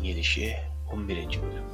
[0.00, 0.56] Lafın Gelişi
[0.92, 1.16] 11.
[1.16, 1.64] Bölüm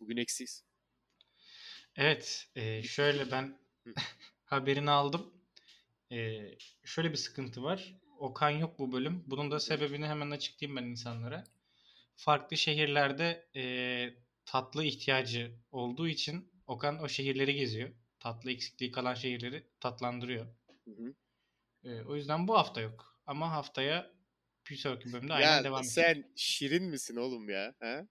[0.00, 0.64] Bugün eksiz.
[1.96, 3.58] Evet, e, şöyle ben
[4.44, 5.34] haberini aldım.
[6.12, 6.40] E,
[6.84, 7.94] şöyle bir sıkıntı var.
[8.18, 9.24] Okan yok bu bölüm.
[9.26, 11.44] Bunun da sebebini hemen açıklayayım ben insanlara.
[12.16, 17.90] Farklı şehirlerde e, tatlı ihtiyacı olduğu için Okan o şehirleri geziyor.
[18.20, 20.46] Tatlı eksikliği kalan şehirleri tatlandırıyor.
[20.84, 21.14] Hı hı.
[21.84, 23.20] E, o yüzden bu hafta yok.
[23.26, 24.10] Ama haftaya
[24.70, 25.92] bir sonraki bölümde aynen Ya devam edecek.
[25.94, 27.74] sen şirin misin oğlum ya?
[27.80, 28.06] Ha?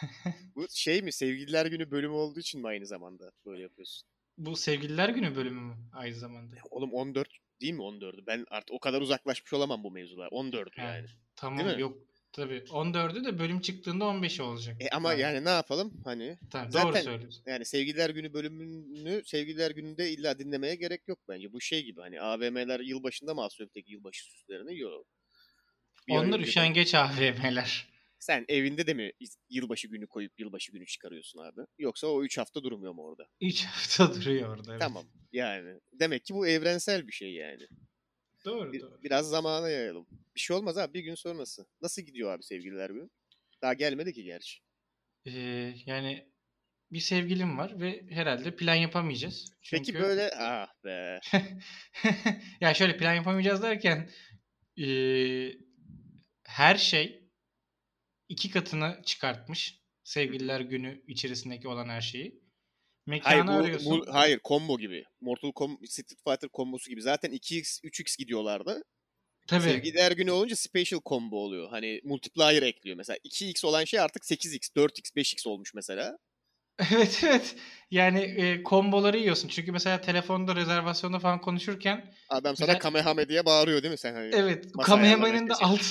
[0.56, 1.12] Bu şey mi?
[1.12, 4.08] Sevgililer Günü bölümü olduğu için mi aynı zamanda böyle yapıyorsun?
[4.38, 6.56] Bu Sevgililer Günü bölümü mü aynı zamanda?
[6.70, 7.28] Oğlum 14
[7.60, 8.26] değil mi 14'ü?
[8.26, 10.28] Ben artık o kadar uzaklaşmış olamam bu mevzular.
[10.28, 10.96] 14'ü yani.
[10.96, 14.76] Yani, tamam yok tabii 14'ü de bölüm çıktığında 15 olacak.
[14.80, 15.22] E ama Yani.
[15.22, 16.00] yani ne yapalım?
[16.04, 17.42] Hani Tamam, Zaten- doğru söylüyorsun.
[17.46, 21.52] yani Sevgililer Günü bölümünü Sevgililer Günü'nde illa dinlemeye gerek yok bence.
[21.52, 24.70] Bu şey gibi hani AVM'ler yılbaşında mı asıyor tek yılbaşı süslerini?
[24.70, 27.90] Ay Onlar üşengeç AVM'ler.
[28.18, 29.12] Sen evinde de mi
[29.50, 31.60] yılbaşı günü koyup yılbaşı günü çıkarıyorsun abi?
[31.78, 33.26] Yoksa o 3 hafta durmuyor mu orada?
[33.40, 34.70] 3 hafta duruyor orada.
[34.72, 34.80] Evet.
[34.80, 35.04] Tamam.
[35.32, 37.66] Yani demek ki bu evrensel bir şey yani.
[38.44, 39.02] Doğru Bir- doğru.
[39.02, 40.06] biraz zamana yayalım.
[40.34, 41.66] Bir şey olmaz abi bir gün sonrası.
[41.82, 43.08] Nasıl gidiyor abi sevgililer günü?
[43.62, 44.58] Daha gelmedi ki gerçi.
[45.26, 45.30] Ee,
[45.86, 46.30] yani
[46.92, 49.52] bir sevgilim var ve herhalde plan yapamayacağız.
[49.70, 51.20] Peki Çünkü- böyle ah be.
[52.60, 54.10] ya şöyle plan yapamayacağız derken
[54.78, 55.52] ee,
[56.44, 57.30] her şey
[58.28, 59.80] iki katını çıkartmış.
[60.04, 62.39] Sevgililer günü içerisindeki olan her şeyi.
[63.06, 64.00] Mekanı Hayır bu, arıyorsun.
[64.00, 65.04] bu- hayır combo gibi.
[65.20, 67.02] Mortal Kombat Street Fighter kombosu gibi.
[67.02, 68.82] Zaten 2x 3x gidiyorlardı.
[69.46, 69.62] Tabii.
[69.62, 71.70] Sevgililer günü olunca special combo oluyor.
[71.70, 73.16] Hani multiplier ekliyor mesela.
[73.24, 76.18] 2x olan şey artık 8x, 4x, 5x olmuş mesela.
[76.94, 77.56] Evet evet.
[77.90, 79.48] Yani e, komboları yiyorsun.
[79.48, 82.78] Çünkü mesela telefonda rezervasyonda falan konuşurken Adam sana Güzel.
[82.78, 84.14] Kamehame diye bağırıyor değil mi sen?
[84.14, 85.82] Hani evet da ayarlamak alt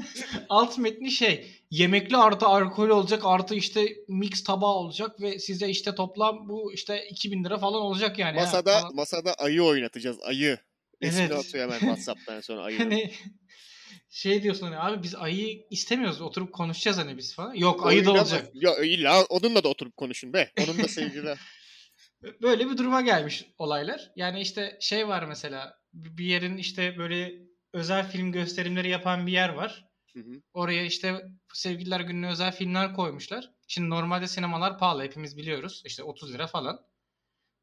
[0.48, 5.94] alt metni şey yemekli artı alkol olacak artı işte mix tabağı olacak ve size işte
[5.94, 8.36] toplam bu işte 2000 lira falan olacak yani.
[8.36, 8.94] masada falan.
[8.94, 10.18] masada ayı oynatacağız.
[10.22, 10.58] Ayı.
[11.00, 11.32] İsmini Evet.
[11.32, 12.84] atıyor hemen WhatsApp'tan sonra ayının.
[12.84, 13.10] Hani
[14.10, 17.54] şey diyorsun hani abi biz ayı istemiyoruz oturup konuşacağız hani biz falan.
[17.54, 18.50] Yok ayı da olacak.
[18.54, 20.52] Ya illa onunla da oturup konuşun be.
[20.64, 21.34] Onun da sevgili.
[22.42, 24.12] Böyle bir duruma gelmiş olaylar.
[24.16, 27.32] Yani işte şey var mesela bir yerin işte böyle
[27.72, 29.88] özel film gösterimleri yapan bir yer var.
[30.12, 30.42] Hı hı.
[30.52, 31.22] Oraya işte
[31.54, 33.50] sevgililer gününe özel filmler koymuşlar.
[33.68, 35.82] Şimdi normalde sinemalar pahalı hepimiz biliyoruz.
[35.86, 36.80] İşte 30 lira falan.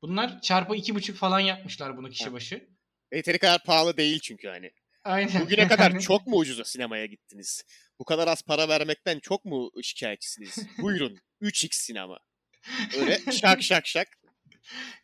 [0.02, 2.70] Bunlar çarpı iki buçuk falan yapmışlar bunu kişi başı.
[3.14, 4.72] Yeteri kadar pahalı değil çünkü hani.
[5.06, 5.42] Aynen.
[5.42, 7.64] Bugüne kadar Yani- çok mu ucuza sinemaya gittiniz?
[8.00, 10.58] Bu kadar az para vermekten çok mu şikayetçisiniz?
[10.82, 11.18] Buyurun.
[11.42, 12.20] 3x sinema.
[13.00, 14.08] Öyle şak şak şak.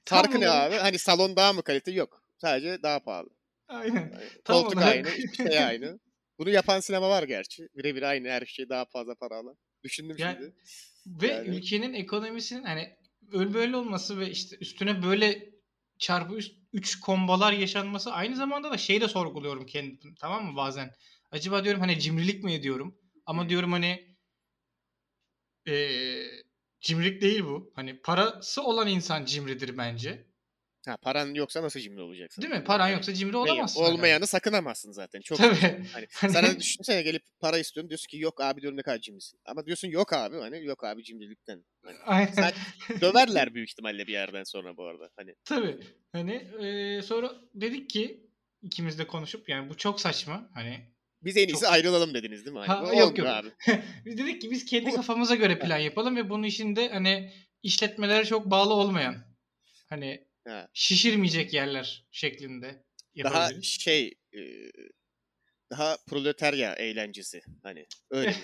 [0.05, 0.75] Farkı ne abi?
[0.75, 1.91] Hani salon daha mı kalite?
[1.91, 2.23] Yok.
[2.37, 3.29] Sadece daha pahalı.
[3.67, 3.95] Aynen.
[3.95, 5.99] Yani Tam koltuk olarak- aynı, hiçbir şey aynı.
[6.39, 7.67] Bunu yapan sinema var gerçi.
[7.75, 9.57] Birebir aynı her şey daha fazla para alan.
[9.83, 10.53] Düşündüm Ya- şimdi.
[11.05, 12.95] Ve Yani- ülkenin ekonomisinin hani
[13.33, 15.49] öyle böyle olması ve işte üstüne böyle
[15.99, 20.91] çarpı üst 3 kombolar yaşanması aynı zamanda da şeyi de sorguluyorum kendim tamam mı bazen.
[21.31, 22.97] Acaba diyorum hani cimrilik mi ediyorum?
[23.25, 24.15] Ama diyorum hani
[25.65, 26.43] eee
[26.81, 27.71] cimrilik değil bu.
[27.75, 30.30] Hani parası olan insan cimridir bence.
[30.87, 32.41] Ha, paran yoksa nasıl cimri olacaksın?
[32.41, 32.63] Değil mi?
[32.63, 33.81] Paran Yani yoksa cimri olamazsın.
[33.83, 35.21] Olmayanı sakınamazsın zaten.
[35.21, 35.55] Çok Tabii.
[35.93, 39.39] Hani Hani- sana düşünsene gelip para istiyorsun diyorsun ki yok abi diyorum ne kadar cimrisin.
[39.45, 41.63] Ama diyorsun yok abi hani yok abi cimrilikten.
[41.85, 42.53] Hani Aynen.
[43.01, 45.09] Döverler büyük ihtimalle bir yerden sonra bu arada.
[45.15, 45.77] Hani Tabii.
[46.11, 48.27] Hani eee, sonra dedik ki
[48.61, 50.49] ikimiz de konuşup yani bu çok saçma.
[50.53, 50.79] Hani
[51.21, 52.63] biz en iyisi Çok- ayrılalım dediniz değil mi?
[52.65, 53.27] Hani Ha, yok, yok.
[53.27, 53.47] abi.
[54.05, 57.31] biz dedik ki biz kendi kafamıza göre plan yapalım ve bunun içinde hani
[57.63, 59.15] işletmelere çok bağlı olmayan
[59.89, 60.67] hani Ha.
[60.73, 62.83] şişirmeyecek yerler şeklinde
[63.23, 64.39] Daha şey e,
[65.71, 68.35] daha proletarya eğlencesi hani öyle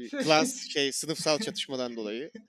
[0.10, 2.30] klas şey sınıfsal çatışmadan dolayı.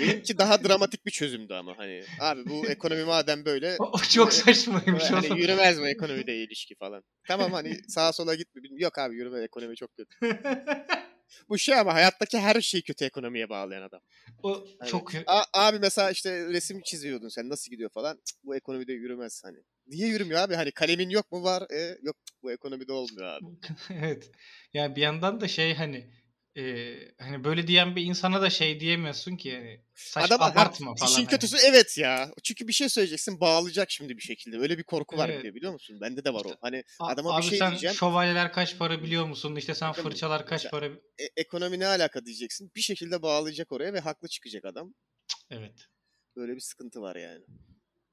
[0.00, 5.02] Benimki daha dramatik bir çözümdü ama hani abi bu ekonomi madem böyle o, çok saçmaymış
[5.04, 5.40] o hani zaman.
[5.40, 7.04] yürümez mi ekonomide ilişki falan.
[7.28, 8.62] Tamam hani sağa sola gitme.
[8.76, 10.16] Yok abi yürüme ekonomi çok kötü.
[11.48, 14.00] Bu şey ama hayattaki her şeyi kötü ekonomiye bağlayan adam.
[14.42, 18.20] O Hani, çok "A- abi mesela işte resim çiziyordun sen nasıl gidiyor falan.
[18.24, 19.58] Cık, bu ekonomide yürümez hani.
[19.86, 20.54] Niye yürümüyor abi?
[20.54, 21.62] Hani kalemin yok mu var?
[21.72, 23.44] E, yok bu ekonomide olmuyor abi.
[23.90, 24.30] evet.
[24.74, 26.10] Ya bir yandan da şey hani
[26.56, 31.08] e, hani böyle diyen bir insana da şey diyemiyorsun ki yani saç Adam abartma falan.
[31.10, 31.26] İşin hani.
[31.26, 32.32] kötüsü evet ya.
[32.42, 34.58] Çünkü bir şey söyleyeceksin bağlayacak şimdi bir şekilde.
[34.58, 35.44] Öyle bir korku var Evet.
[35.44, 35.98] bir de biliyor musun?
[36.00, 36.50] Bende de var o.
[36.60, 37.96] Hani A- adama Abi bir şey sen diyeceğim.
[37.96, 39.56] şövalyeler kaç para biliyor musun?
[39.56, 40.10] İşte sen Değil mi?
[40.10, 40.86] fırçalar kaç Mesela- para...
[41.18, 42.70] e, ekonomi ne alaka diyeceksin.
[42.76, 44.94] Bir şekilde bağlayacak oraya ve haklı çıkacak adam.
[45.50, 45.86] Evet.
[46.36, 47.44] Böyle bir sıkıntı var yani.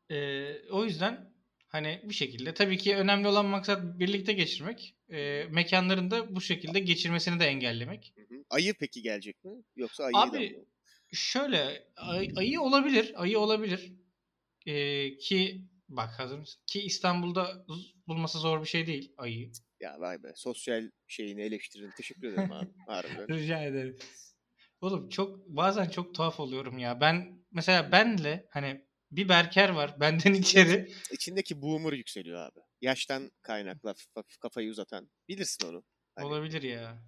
[0.09, 1.33] Ee, o yüzden
[1.67, 4.95] hani bir şekilde tabii ki önemli olan maksat birlikte geçirmek.
[5.11, 8.13] Ee, mekanların da bu şekilde geçirmesini de engellemek.
[8.15, 8.43] Hı hı.
[8.49, 9.51] Ayı peki gelecek mi?
[9.75, 10.65] Yoksa ayı Abi, da mı?
[11.11, 13.93] Şöyle ay- ayı olabilir, ayı olabilir.
[14.65, 16.61] Ee, ki bak hazır mısın?
[16.67, 17.65] Ki İstanbul'da
[18.07, 19.51] bulması zor bir şey değil ayıyı.
[19.79, 20.31] Ya vay be.
[20.35, 21.91] Sosyal şeyini eleştirin.
[21.97, 22.69] Teşekkür ederim abi.
[22.87, 23.27] Harbiden.
[23.27, 23.97] Rica ederim.
[24.81, 27.01] Oğlum çok bazen çok tuhaf oluyorum ya.
[27.01, 30.91] Ben mesela benle hani bir Berker var benden içeri.
[31.11, 32.59] İçindeki boomer yükseliyor abi.
[32.81, 33.93] Yaştan kaynaklı
[34.39, 35.09] kafayı uzatan.
[35.29, 35.83] Bilirsin onu.
[36.15, 37.03] Hani- Olabilir ya.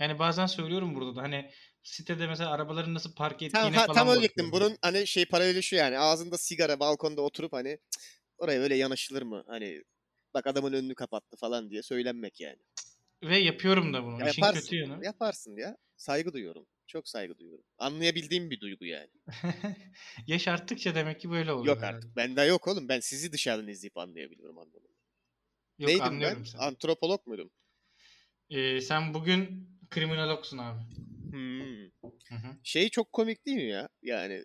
[0.00, 1.50] Yani bazen söylüyorum burada da hani
[1.82, 4.52] sitede mesela arabaların nasıl park ettiğine Tam, ha, falan tam öyle diyecektim.
[4.52, 5.98] Bunun hani şey paraleli şu yani.
[5.98, 8.02] Ağzında sigara balkonda oturup hani "Cık,
[8.38, 9.44] oraya öyle yanaşılır mı?
[9.46, 9.82] Hani
[10.34, 12.58] bak adamın önünü kapattı falan diye söylenmek yani.
[13.22, 14.20] Ve yapıyorum da bunu.
[14.20, 14.60] Ya İşin yaparsın.
[14.60, 15.04] kötü yanı.
[15.04, 15.76] Yaparsın ya.
[15.96, 16.66] Saygı duyuyorum.
[16.92, 17.64] Çok saygı duyuyorum.
[17.78, 19.10] Anlayabildiğim bir duygu yani.
[20.26, 21.74] Yaş arttıkça demek ki böyle oluyor.
[21.74, 21.96] Yok herhalde.
[21.96, 22.16] artık.
[22.16, 22.88] Bende yok oğlum.
[22.88, 24.92] Ben sizi dışarıdan izleyip anlayabiliyorum anlamında.
[25.78, 26.44] Yok Neydim anlıyorum ben?
[26.44, 26.60] seni.
[26.60, 27.50] Antropolog muydum?
[28.50, 30.80] Ee, sen bugün kriminologsun abi.
[31.30, 31.84] Hmm.
[32.28, 32.56] Hı hı.
[32.62, 33.88] Şey çok komik değil mi ya?
[34.02, 34.44] Yani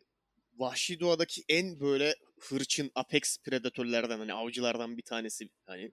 [0.58, 5.92] vahşi doğadaki en böyle hırçın apex predatörlerden hani avcılardan bir tanesi hani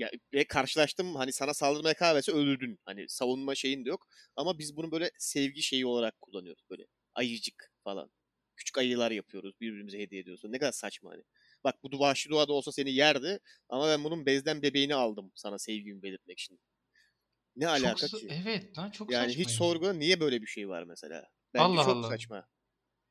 [0.00, 2.78] ya ve karşılaştım hani sana saldırmaya kalırsa öldün.
[2.84, 4.06] Hani savunma şeyin de yok.
[4.36, 6.86] Ama biz bunu böyle sevgi şeyi olarak kullanıyoruz böyle.
[7.14, 8.10] Ayıcık falan.
[8.56, 9.54] Küçük ayılar yapıyoruz.
[9.60, 10.42] Birbirimize hediye ediyoruz.
[10.44, 11.22] Ne kadar saçma hani.
[11.64, 16.02] Bak bu vahşi doğada olsa seni yerdi ama ben bunun bezden bebeğini aldım sana sevgimi
[16.02, 16.60] belirtmek için.
[17.56, 18.28] Ne Çok alaka sa- ki?
[18.30, 19.40] Evet lan çok Yani saçma.
[19.42, 19.56] hiç ya.
[19.56, 21.26] sorgula niye böyle bir şey var mesela?
[21.54, 22.08] Bence Allah çok Allah.
[22.08, 22.48] saçma.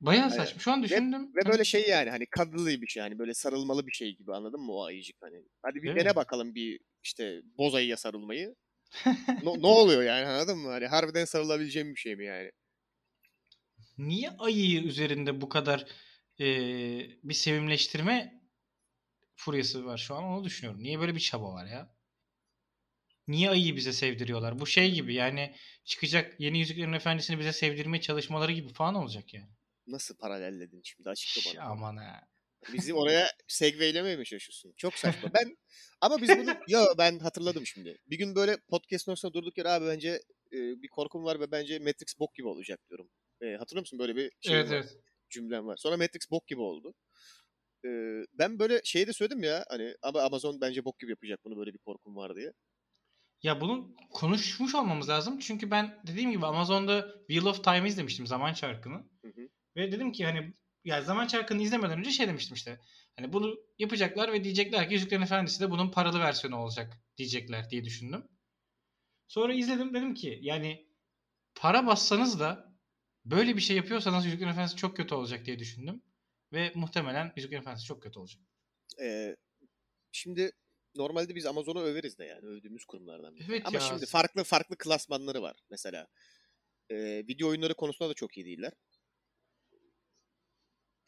[0.02, 0.60] Bayağı saçma.
[0.60, 1.32] Şu an düşündüm.
[1.36, 4.62] Ve böyle şey yani hani kadınlı bir şey hani böyle sarılmalı bir şey gibi anladın
[4.62, 5.44] mı o ayıcık hani.
[5.64, 6.06] Hadi bir Evet.
[6.06, 8.56] dene bakalım bir işte boz ayıya sarılmayı.
[9.44, 10.70] no, ne oluyor yani anladın mı?
[10.70, 12.52] Hani harbiden sarılabileceğim bir şey mi yani?
[13.98, 15.86] Niye ayıyı üzerinde bu kadar
[16.38, 18.42] eee, bir sevimleştirme
[19.36, 20.84] furyası var şu an onu düşünüyorum.
[20.84, 21.96] Niye böyle bir çaba var ya?
[23.28, 24.60] Niye ayıyı bize sevdiriyorlar?
[24.60, 25.56] Bu şey gibi yani
[25.86, 29.50] çıkacak yeni Yüzüklerin Efendisi'ni bize sevdirmeye çalışmaları gibi falan olacak yani.
[29.92, 31.66] Nasıl paralelledin şimdi açıkla bana.
[31.66, 32.22] Aman ha.
[32.74, 34.74] Bizi oraya segwaylemeye mi çalışıyorsun?
[34.78, 35.30] Çok saçma.
[35.34, 35.58] Ben
[36.02, 37.98] ama biz bunu yo ben hatırladım şimdi.
[38.08, 40.10] Bir gün böyle podcast noktasında durduk yere abi bence
[40.52, 43.10] e, bir korkum var ve bence Matrix bok gibi olacak diyorum.
[43.42, 44.98] E, hatırlıyor musun böyle bir şey Evet var, evet.
[45.30, 45.78] cümlem var.
[45.78, 46.94] Sonra Matrix bok gibi oldu.
[47.86, 47.90] E,
[48.34, 51.74] ben böyle şey de söyledim ya hani ama Amazon bence bok gibi yapacak bunu böyle
[51.74, 52.54] bir korkum var diye.
[53.44, 55.40] Ya bunu konuşmuş olmamız lazım.
[55.40, 58.96] Çünkü ben dediğim gibi Amazon'da Wheel of Time izlemiştim Zaman Çarkı'nı.
[58.96, 59.50] Hı hı.
[59.76, 62.80] Ve dedim ki hani ya Zaman Çarkı'nı izlemeden önce şey demiştim işte.
[63.16, 67.84] Hani bunu yapacaklar ve diyecekler ki Yüzüklerin Efendisi de bunun paralı versiyonu olacak diyecekler diye
[67.84, 68.28] düşündüm.
[69.28, 70.88] Sonra izledim dedim ki yani
[71.56, 72.76] para bassanız da
[73.26, 76.04] böyle bir şey yapıyorsanız Yüzüklerin Efendisi çok kötü olacak diye düşündüm.
[76.54, 78.42] Ve muhtemelen Yüzüklerin Efendisi çok kötü olacak.
[79.02, 79.36] E,
[80.12, 80.52] şimdi
[80.96, 83.46] normalde biz Amazon'u överiz de yani övdüğümüz kurumlardan biri.
[83.50, 83.86] Evet Ama ya.
[83.86, 86.08] şimdi farklı farklı klasmanları var mesela.
[86.90, 86.96] E,
[87.28, 88.74] video oyunları konusunda da çok iyi değiller.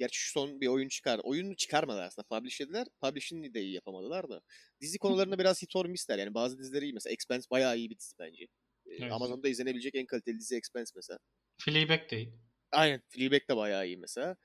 [0.01, 1.21] Gerçi şu son bir oyun çıkardı.
[1.25, 2.27] Oyunu çıkarmadılar aslında.
[2.27, 2.87] Publishlediler.
[3.01, 4.41] Publishing'i de iyi yapamadılar da.
[4.81, 6.93] Dizi konularında biraz hit or miss Yani bazı dizileri iyi.
[6.93, 8.43] Mesela Expanse bayağı iyi bir dizi bence.
[8.43, 9.11] Ee, Evet.
[9.11, 11.19] Amazon'da izlenebilecek en kaliteli dizi Expanse mesela.
[11.57, 12.33] Fleabag de iyi.
[12.71, 13.01] Aynen.
[13.09, 14.35] Fleabag de bayağı iyi mesela.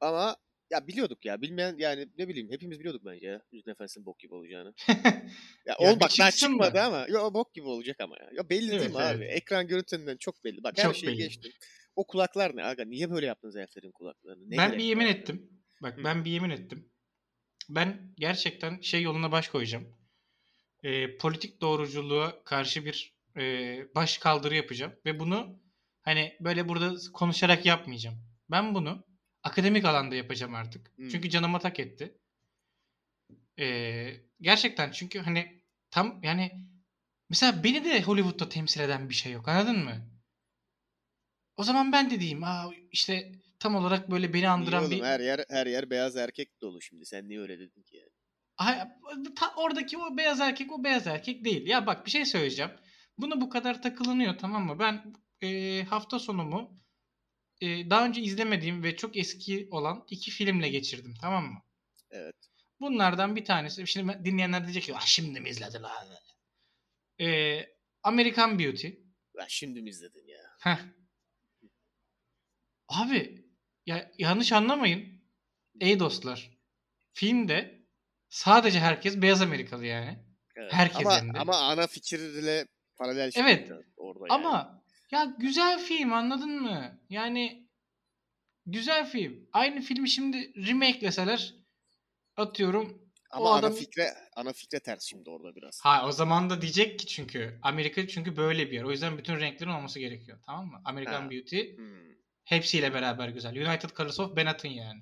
[0.00, 0.36] Ama
[0.70, 1.42] ya biliyorduk ya.
[1.42, 3.42] Bilmeyen yani ne bileyim hepimiz biliyorduk bence ya.
[3.52, 4.74] Yüzüklerin Efendisi'nin bok gibi olacağını.
[5.66, 6.84] Ya, Ya bak daha çıkmadı da.
[6.84, 7.06] ama.
[7.08, 8.30] Yo bok gibi olacak ama ya.
[8.32, 9.24] Ya belli değil Evet, mi abi?
[9.24, 9.36] evet.
[9.36, 10.62] Ekran görüntüsünden çok belli.
[10.62, 11.16] Bak her Çok şeyi belli.
[11.18, 11.52] geçtim.
[11.96, 12.84] O kulaklar ne aga?
[12.84, 14.50] Niye böyle yaptınız elflerin kulaklarını?
[14.50, 15.10] Ne ben bir yemin var?
[15.10, 15.50] ettim.
[15.82, 16.04] Bak Hı.
[16.04, 16.92] ben bir yemin ettim.
[17.68, 19.96] Ben gerçekten şey yoluna baş koyacağım.
[20.82, 24.92] Ee, politik doğruculuğa karşı bir e, baş kaldırı yapacağım.
[25.06, 25.60] Ve bunu
[26.02, 28.16] hani böyle burada konuşarak yapmayacağım.
[28.50, 29.04] Ben bunu
[29.42, 30.92] akademik alanda yapacağım artık.
[30.96, 31.08] Hı.
[31.08, 32.18] Çünkü canıma tak etti.
[33.58, 36.52] Ee, gerçekten çünkü hani tam yani
[37.28, 40.19] mesela beni de Hollywood'da temsil eden bir şey yok anladın mı?
[41.60, 44.90] O zaman ben de diyeyim aa işte tam olarak böyle beni andıran oğlum?
[44.90, 47.06] bir Her yer her yer beyaz erkek dolu şimdi.
[47.06, 48.88] Sen niye öyle dedin ki yani?
[49.34, 51.66] Ta- oradaki o beyaz erkek o beyaz erkek değil.
[51.66, 52.70] Ya bak bir şey söyleyeceğim.
[53.18, 54.78] Buna bu kadar takılınıyor tamam mı?
[54.78, 56.80] Ben e, hafta sonumu
[57.60, 61.62] e, daha önce izlemediğim ve çok eski olan iki filmle geçirdim tamam mı?
[62.10, 62.36] Evet.
[62.80, 63.86] Bunlardan bir tanesi.
[63.86, 66.14] Şimdi dinleyenler diyecek ki ah, şimdi mi izledin abi?
[67.24, 67.60] E,
[68.02, 68.88] American Beauty.
[69.38, 70.42] Ya şimdi mi izledin ya?
[70.60, 70.99] Heh.
[72.90, 73.44] Abi
[73.86, 75.20] ya yanlış anlamayın.
[75.80, 76.50] Ey dostlar.
[77.12, 77.84] Filmde
[78.28, 80.18] sadece herkes beyaz Amerikalı yani.
[80.56, 80.72] Evet.
[80.72, 81.38] Herkes ama, de.
[81.38, 82.66] ama ana fikirle
[82.96, 83.70] paralel şey Evet.
[83.96, 84.32] orada yani.
[84.46, 87.00] Ama ya güzel film anladın mı?
[87.10, 87.68] Yani
[88.66, 89.48] güzel film.
[89.52, 91.54] Aynı filmi şimdi remake'leseler
[92.36, 93.02] atıyorum.
[93.30, 95.80] ama o ana adam- fikre ana fikre ters şimdi orada biraz.
[95.80, 98.82] Ha o zaman da diyecek ki çünkü Amerika çünkü böyle bir yer.
[98.82, 100.38] O yüzden bütün renklerin olması gerekiyor.
[100.46, 100.80] Tamam mı?
[100.84, 101.30] American Ha.
[101.30, 102.09] Beauty Hmm.
[102.44, 103.68] Hepsiyle beraber güzel.
[103.68, 105.00] United Colors of Benetton yani.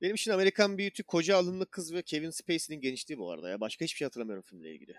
[0.00, 3.60] Benim için American Beauty koca alımlı kız ve Kevin Spacey'nin gençliği bu arada ya.
[3.60, 4.94] Başka hiçbir şey hatırlamıyorum filmle ilgili.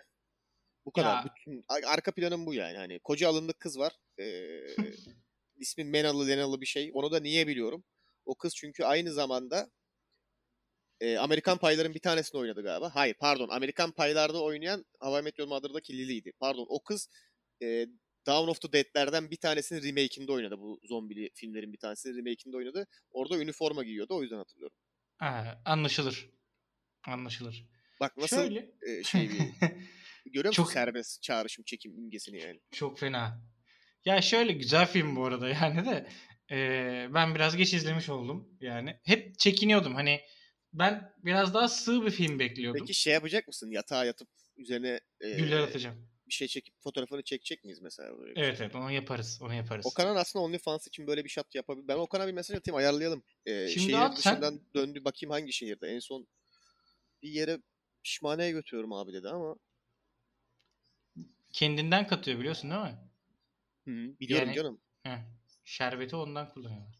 [0.86, 1.16] Bu kadar.
[1.16, 1.26] Ya.
[1.26, 2.78] Bütün, ar- arka planım bu yani.
[2.78, 3.94] Hani koca alımlı kız var.
[4.20, 4.62] Ee,
[5.58, 6.92] ismi Menalı Lenalı bir şey.
[6.94, 7.84] Onu da niye biliyorum?
[8.26, 9.72] O kız çünkü aynı zamanda
[11.02, 12.96] e, Amerikan Paylar'ın bir tanesini oynadı galiba.
[12.96, 13.50] Hayır pardon.
[13.50, 16.32] Amerikan Paylar'da oynayan How I Met Your Mother'daki Lily'ydi.
[16.40, 17.10] Pardon o kız
[17.62, 17.88] e,
[18.30, 20.58] Dawn of the Dead'lerden bir tanesinin remake'inde oynadı.
[20.60, 22.88] Bu zombili filmlerin bir tanesinin remake'inde oynadı.
[23.12, 24.16] Orada üniforma giyiyordu.
[24.16, 24.78] O yüzden hatırlıyorum.
[25.18, 26.30] Ha, anlaşılır.
[27.08, 27.66] Anlaşılır.
[28.00, 28.72] Bak nasıl Şöyle.
[28.88, 29.40] e, şey bir
[30.32, 32.60] görüyor musun Çok- serbest çağrışım çekim imgesini yani.
[32.72, 33.42] Çok fena.
[34.06, 36.08] Ya şöyle güzel film bu arada yani de
[36.52, 39.00] eee, ben biraz geç izlemiş oldum yani.
[39.04, 40.22] Hep çekiniyordum hani
[40.74, 42.82] ben biraz daha sığ bir film bekliyordum.
[42.82, 43.72] Peki şey yapacak mısın?
[43.72, 46.10] Yatağa yatıp üzerine e, Güller atacağım.
[46.30, 48.18] Bir şey çekip fotoğrafını çekecek miyiz mesela?
[48.20, 48.44] Böyle bir şey?
[48.50, 49.40] Evet evet onu yaparız.
[49.42, 49.86] Onu yaparız.
[49.86, 51.88] Okan'ın aslında OnlyFans için böyle bir shot yapabilir.
[51.88, 53.24] Ben Okan'a bir mesaj atayım ayarlayalım.
[53.46, 54.34] Ee, Şimdi şehir at sen.
[54.34, 55.88] dışından döndü bakayım hangi şehirde.
[55.88, 56.28] En son
[57.24, 57.60] bir yere
[58.04, 59.56] pişmaneye götürüyorum abi dedi ama.
[61.54, 62.98] Kendinden katıyor biliyorsun değil mi?
[63.86, 64.82] Hı, biliyorum Yani- canım.
[65.04, 65.18] Heh.
[65.64, 67.00] Şerbeti ondan kullanıyorlar.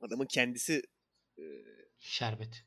[0.00, 0.82] Adamın kendisi.
[1.38, 1.42] e,
[1.98, 2.64] Şerbet.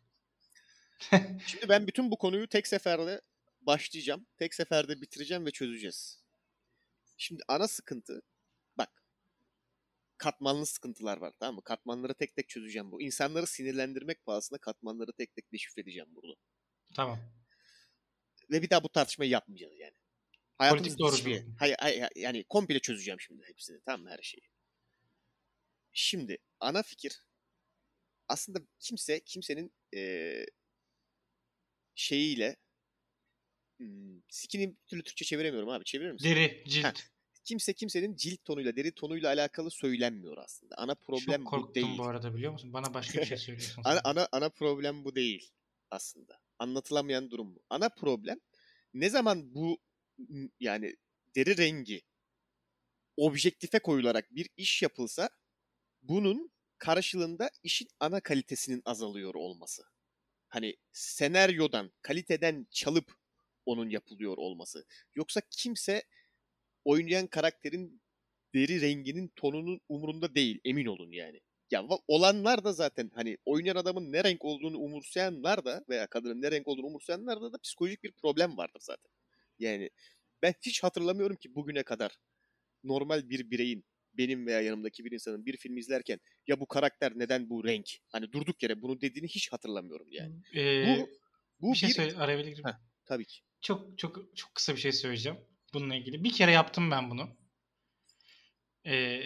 [1.48, 3.22] Şimdi ben bütün bu konuyu tek seferde
[3.62, 4.28] başlayacağım.
[4.38, 6.22] Tek seferde bitireceğim ve çözeceğiz.
[7.18, 8.22] Şimdi ana sıkıntı
[8.78, 9.04] bak
[10.18, 11.62] katmanlı sıkıntılar var tamam mı?
[11.64, 13.02] Katmanları tek tek çözeceğim bu.
[13.02, 16.36] İnsanları sinirlendirmek pahasına katmanları tek tek deşifre edeceğim burada.
[16.96, 17.20] Tamam.
[18.52, 19.94] Ve bir daha bu tartışmayı yapmayacağız yani.
[20.58, 24.44] Hayatımız doğru hiçbir- hayır, hayır, yani komple çözeceğim şimdi hepsini tamam mı her şeyi.
[25.94, 27.22] Şimdi ana fikir
[28.28, 30.46] aslında kimse kimsenin eee,
[31.96, 32.56] şeyiyle
[33.82, 35.84] hmm, sikini bir türlü Türkçe çeviremiyorum abi.
[35.84, 36.30] Çevirir misin?
[36.30, 36.86] Deri, cilt.
[36.86, 36.94] Heh,
[37.44, 40.76] Kimse kimsenin cilt tonuyla, deri tonuyla alakalı söylenmiyor aslında.
[40.78, 41.98] Ana problem Çok bu korktum değil.
[41.98, 42.74] bu arada biliyor musun?
[42.74, 43.82] Bana başka bir şey söylüyorsun.
[43.86, 45.52] Ana, ana, ana problem bu değil
[45.92, 46.40] aslında.
[46.60, 47.64] Anlatılamayan durum bu.
[47.70, 48.40] Ana problem
[48.94, 49.80] ne zaman bu
[50.60, 50.96] yani
[51.36, 52.02] deri rengi
[53.18, 55.30] objektife koyularak bir iş yapılsa
[56.02, 59.84] bunun karşılığında işin ana kalitesinin azalıyor olması.
[60.48, 63.16] Hani senaryodan, kaliteden çalıp
[63.72, 64.86] onun yapılıyor olması.
[65.16, 66.04] Yoksa kimse
[66.86, 68.02] oynayan karakterin
[68.56, 71.40] deri renginin tonunun umurunda değil emin olun yani.
[71.72, 76.52] Ya olanlar da zaten hani oynayan adamın ne renk olduğunu umursayanlar da veya kadının ne
[76.52, 79.12] renk olduğunu umursayanlar da, da psikolojik bir problem vardır zaten.
[79.60, 79.90] Yani
[80.42, 82.18] ben hiç hatırlamıyorum ki bugüne kadar
[82.84, 87.50] normal bir bireyin benim veya yanımdaki bir insanın bir film izlerken ya bu karakter neden
[87.50, 87.90] bu renk?
[88.10, 90.36] Hani durduk yere bunu dediğini hiç hatırlamıyorum yani.
[90.56, 91.10] Ee, Bu
[91.62, 92.14] bu bir şey bir söyle?
[92.66, 92.74] Heh.
[93.06, 93.42] tabii ki.
[93.62, 95.40] Çok çok çok kısa bir şey söyleyeceğim
[95.74, 96.24] bununla ilgili.
[96.24, 97.38] Bir kere yaptım ben bunu.
[98.86, 99.22] Ee,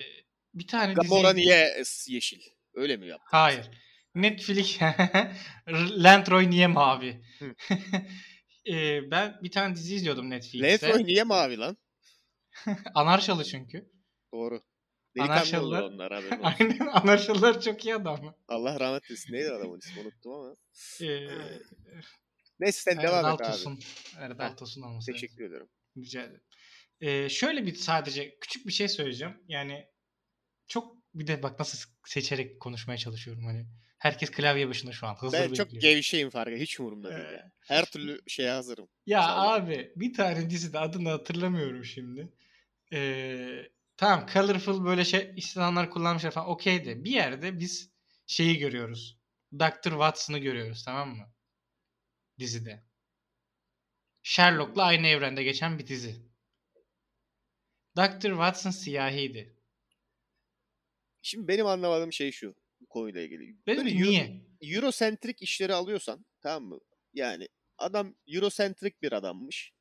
[0.53, 1.45] bir tane Gamora dizi...
[1.45, 2.41] niye yeşil?
[2.73, 3.27] Öyle mi yaptın?
[3.31, 3.71] Hayır.
[4.15, 4.79] Netflix
[5.69, 7.21] Landroy niye mavi?
[8.71, 10.87] Ee, ben bir tane dizi izliyordum Netflix'te.
[10.87, 11.77] Letroy niye mavi lan?
[12.95, 13.91] Anarşalı çünkü.
[14.33, 14.61] Doğru.
[15.15, 16.11] Delikanlı Anarşalılar- onlar.
[16.41, 18.35] Aynen Anarşalılar çok iyi adam.
[18.47, 19.33] Allah rahmet eylesin.
[19.33, 20.55] Neydi adamın ismi unuttum ama.
[21.01, 21.27] Ee,
[22.59, 23.51] Neyse sen devam Erdal et abi.
[23.51, 23.79] Tosun.
[24.17, 25.11] Erdal Tosun olması.
[25.11, 25.67] Teşekkür ederim.
[25.97, 26.41] Rica ederim.
[27.01, 29.37] Ee, şöyle bir sadece küçük bir şey söyleyeceğim.
[29.47, 29.87] Yani
[30.67, 33.65] çok bir de bak nasıl seçerek konuşmaya çalışıyorum hani.
[33.97, 35.15] Herkes klavye başında şu an.
[35.15, 35.81] Hızlı Ben çok bekliyor.
[35.81, 36.55] gevşeyim farkı.
[36.55, 37.51] Hiç umurumda değil Ee, ya.
[37.59, 38.87] Her türlü şeye hazırım.
[39.05, 42.33] Ya Sağ abi bir tane dizide adını hatırlamıyorum şimdi.
[42.93, 47.89] Ee, tamam colorful böyle şey insanlar kullanmışlar falan okey de bir yerde biz
[48.27, 49.17] şeyi görüyoruz.
[49.59, 49.89] Dr.
[49.89, 51.29] Watson'ı görüyoruz tamam mı?
[52.39, 52.83] Dizide.
[54.23, 56.15] Sherlock'la aynı evrende geçen bir dizi.
[57.97, 58.29] Dr.
[58.29, 59.55] Watson siyahiydi.
[61.21, 62.55] Şimdi benim anlamadığım şey şu.
[62.79, 63.41] Bu konuyla ilgili.
[63.67, 64.45] Dedim Böyle ki Euro- niye?
[64.61, 66.79] Eurosentrik işleri alıyorsan tamam mı?
[67.13, 69.73] Yani adam Eurosentrik bir adammış.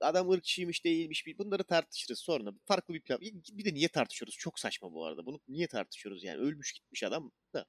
[0.00, 2.52] adam ırkçıymış değilmiş bunları tartışırız sonra.
[2.64, 3.20] Farklı bir plan.
[3.52, 4.36] Bir de niye tartışıyoruz?
[4.38, 5.26] Çok saçma bu arada.
[5.26, 6.38] Bunu niye tartışıyoruz yani?
[6.40, 7.66] Ölmüş gitmiş adam da.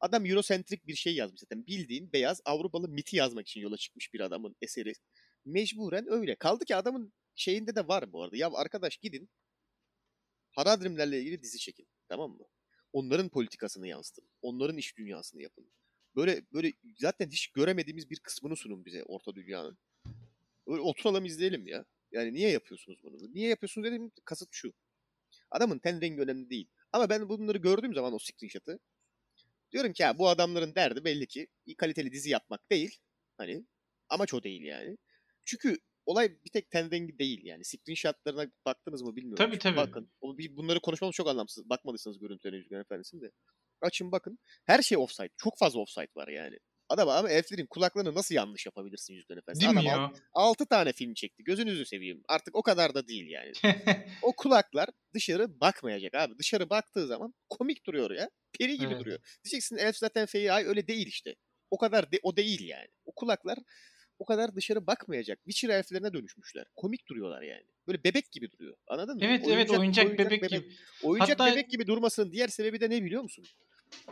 [0.00, 1.66] Adam Eurosentrik bir şey yazmış zaten.
[1.66, 4.92] Bildiğin beyaz Avrupalı miti yazmak için yola çıkmış bir adamın eseri.
[5.44, 6.36] Mecburen öyle.
[6.36, 8.36] Kaldı ki adamın şeyinde de var bu arada.
[8.36, 9.30] Ya arkadaş gidin
[10.56, 11.86] Haradrimlerle ilgili dizi çekin.
[12.08, 12.44] Tamam mı?
[12.92, 14.24] Onların politikasını yansıtın.
[14.42, 15.66] Onların iş dünyasını yapın.
[16.16, 19.78] Böyle böyle zaten hiç göremediğimiz bir kısmını sunun bize Orta Dünya'nın.
[20.66, 21.84] Öyle oturalım izleyelim ya.
[22.12, 23.34] Yani niye yapıyorsunuz bunu?
[23.34, 24.72] Niye yapıyorsunuz dedim kasıt şu.
[25.50, 26.68] Adamın ten rengi önemli değil.
[26.92, 28.78] Ama ben bunları gördüğüm zaman o screenshot'ı
[29.72, 32.98] diyorum ki ya bu adamların derdi belli ki kaliteli dizi yapmak değil.
[33.38, 33.64] Hani
[34.08, 34.96] amaç o değil yani.
[35.44, 37.64] Çünkü olay bir tek ten rengi değil yani.
[37.64, 39.44] Screenshot'larına baktınız mı bilmiyorum.
[39.44, 39.76] Tabii, tabii.
[39.76, 40.10] Bakın.
[40.50, 41.68] Bunları konuşmamız çok anlamsız.
[41.68, 43.30] Bakmadıysanız görüntülerine Yüzgen Efendisi'nin de.
[43.80, 44.38] Açın bakın.
[44.64, 45.30] Her şey offside.
[45.36, 46.58] Çok fazla offside var yani.
[46.88, 49.60] Adam ama elflerin kulaklarını nasıl yanlış yapabilirsin Yüzgen Efendisi?
[49.64, 50.12] Değil mi Adam ya?
[50.32, 51.44] 6 tane film çekti.
[51.44, 52.22] Gözünüzü seveyim.
[52.28, 53.52] Artık o kadar da değil yani.
[54.22, 56.38] O kulaklar dışarı bakmayacak abi.
[56.38, 58.30] Dışarı baktığı zaman komik duruyor ya.
[58.58, 59.00] Peri gibi Evet.
[59.00, 59.18] duruyor.
[59.44, 61.34] Diyeceksin elf zaten feyay öyle değil işte.
[61.70, 62.88] O kadar de, o değil yani.
[63.04, 63.58] O kulaklar
[64.18, 65.38] o kadar dışarı bakmayacak.
[65.44, 66.64] Witcher elflerine dönüşmüşler.
[66.76, 67.64] Komik duruyorlar yani.
[67.86, 68.76] Böyle bebek gibi duruyor.
[68.88, 69.20] Anladın mı?
[69.24, 70.72] evet evet oyuncak bebek gibi.
[71.02, 73.44] Oyuncak Hatta- bebek gibi durmasının diğer sebebi de ne biliyor musun?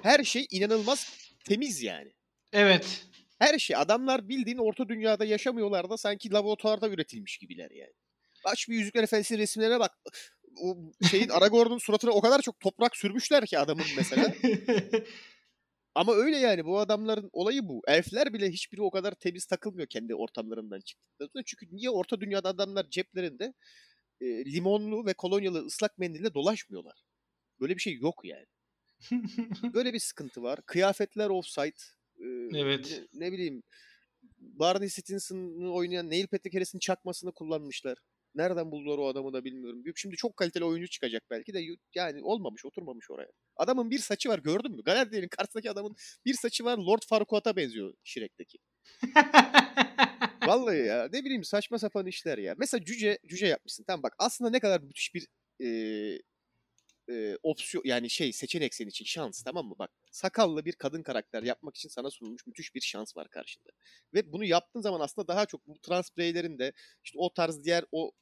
[0.03, 2.13] Her şey inanılmaz temiz yani.
[2.55, 3.07] Evet.
[3.39, 7.93] Her şey adamlar bildiğin orta dünyada yaşamıyorlar da sanki laboratuvarda üretilmiş gibiler yani.
[8.45, 9.93] Aç bir Yüzükler Efendisi resimlerine bak.
[10.63, 10.77] O
[11.11, 14.35] şeyin Aragorn'un suratına o kadar çok toprak sürmüşler ki adamın mesela.
[15.95, 17.83] Ama öyle yani bu adamların olayı bu.
[17.89, 21.45] Elfler bile hiçbiri o kadar temiz takılmıyor kendi ortamlarından çıktıktan sonra.
[21.47, 23.55] Çünkü niye orta dünyada adamlar ceplerinde
[24.21, 27.05] e, limonlu ve kolonyalı ıslak mendille dolaşmıyorlar.
[27.61, 28.47] Böyle bir şey yok yani.
[29.75, 30.61] Böyle bir sıkıntı var.
[30.67, 31.83] Kıyafetler offside.
[32.21, 33.03] E, Evet.
[33.13, 33.63] Ne, ne bileyim
[34.39, 37.99] Barney Stinson'ı oynayan Neil Patrick Harris'in çakmasını kullanmışlar.
[38.35, 39.83] Nereden buldular o adamı da bilmiyorum.
[39.97, 41.61] Şimdi çok kaliteli oyuncu çıkacak belki de
[41.95, 43.31] yani olmamış, oturmamış oraya.
[43.57, 44.83] Adamın bir saçı var gördün mü?
[44.83, 48.59] Galadriel'in karşısındaki adamın bir saçı var Lord Farquaad'a benziyor Shrek'teki.
[50.47, 52.55] Vallahi ya ne bileyim saçma sapan işler ya.
[52.59, 53.85] Mesela cüce cüce yapmışsın.
[53.87, 55.27] Tamam bak aslında ne kadar müthiş bir
[55.65, 55.69] e,
[57.11, 59.75] e, opsiyon yani şey seçenek senin için şans tamam mı?
[59.79, 63.71] Bak sakallı bir kadın karakter yapmak için sana sunulmuş müthiş bir şans var karşında.
[64.15, 66.73] Ve bunu yaptığın zaman aslında daha çok bu trans bireylerin de
[67.05, 68.13] işte o tarz diğer o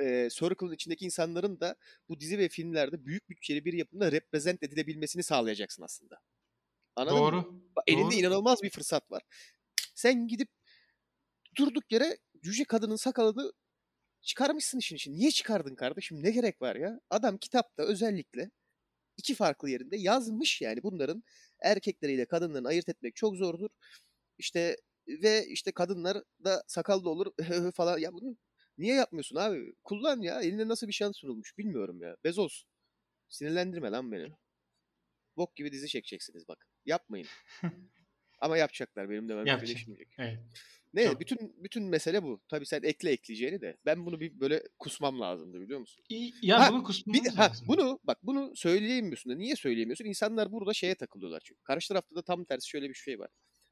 [0.00, 1.76] e, circle'ın içindeki insanların da
[2.08, 6.20] bu dizi ve filmlerde büyük bütçeli bir yapımda represent edilebilmesini sağlayacaksın aslında.
[6.96, 7.22] Anladın mı?
[7.22, 7.62] Doğru.
[7.76, 8.14] Bak, elinde Doğru.
[8.14, 9.22] inanılmaz bir fırsat var.
[9.94, 10.48] Sen gidip
[11.56, 13.52] durduk yere cüce kadının sakalını
[14.26, 15.16] çıkarmışsın işin için.
[15.16, 16.22] Niye çıkardın kardeşim?
[16.22, 17.00] Ne gerek var ya?
[17.10, 18.50] Adam kitapta özellikle
[19.16, 21.24] iki farklı yerinde yazmış yani bunların
[21.62, 23.68] erkekleriyle kadınlarını ayırt etmek çok zordur.
[24.38, 24.76] İşte
[25.08, 27.32] ve işte kadınlar da sakallı olur
[27.74, 27.98] falan.
[27.98, 28.36] Ya bunu
[28.78, 29.74] niye yapmıyorsun abi?
[29.84, 30.40] Kullan ya.
[30.42, 32.16] Eline nasıl bir şans sunulmuş bilmiyorum ya.
[32.24, 32.64] Bezos.
[33.28, 34.28] Sinirlendirme lan beni.
[35.36, 36.68] Bok gibi dizi çekeceksiniz bak.
[36.84, 37.26] Yapmayın.
[38.40, 39.68] Ama yapacaklar benim demem Yapacak.
[39.68, 40.08] birleşmeyecek.
[40.18, 40.38] Evet.
[40.96, 41.20] Ne Çok.
[41.20, 42.40] bütün bütün mesele bu.
[42.48, 43.76] Tabii sen ekle ekleyeceğini de.
[43.86, 46.04] Ben bunu bir böyle kusmam lazımdı biliyor musun?
[46.08, 50.04] İyi- Ya Ha, bunu Bir kusmamız de, ha, bunu bak bunu söyleyemiyorsun da niye söyleyemiyorsun?
[50.04, 51.60] İnsanlar burada şeye takılıyorlar çünkü.
[51.62, 53.30] Karşı tarafta da tam tersi şöyle bir şey var.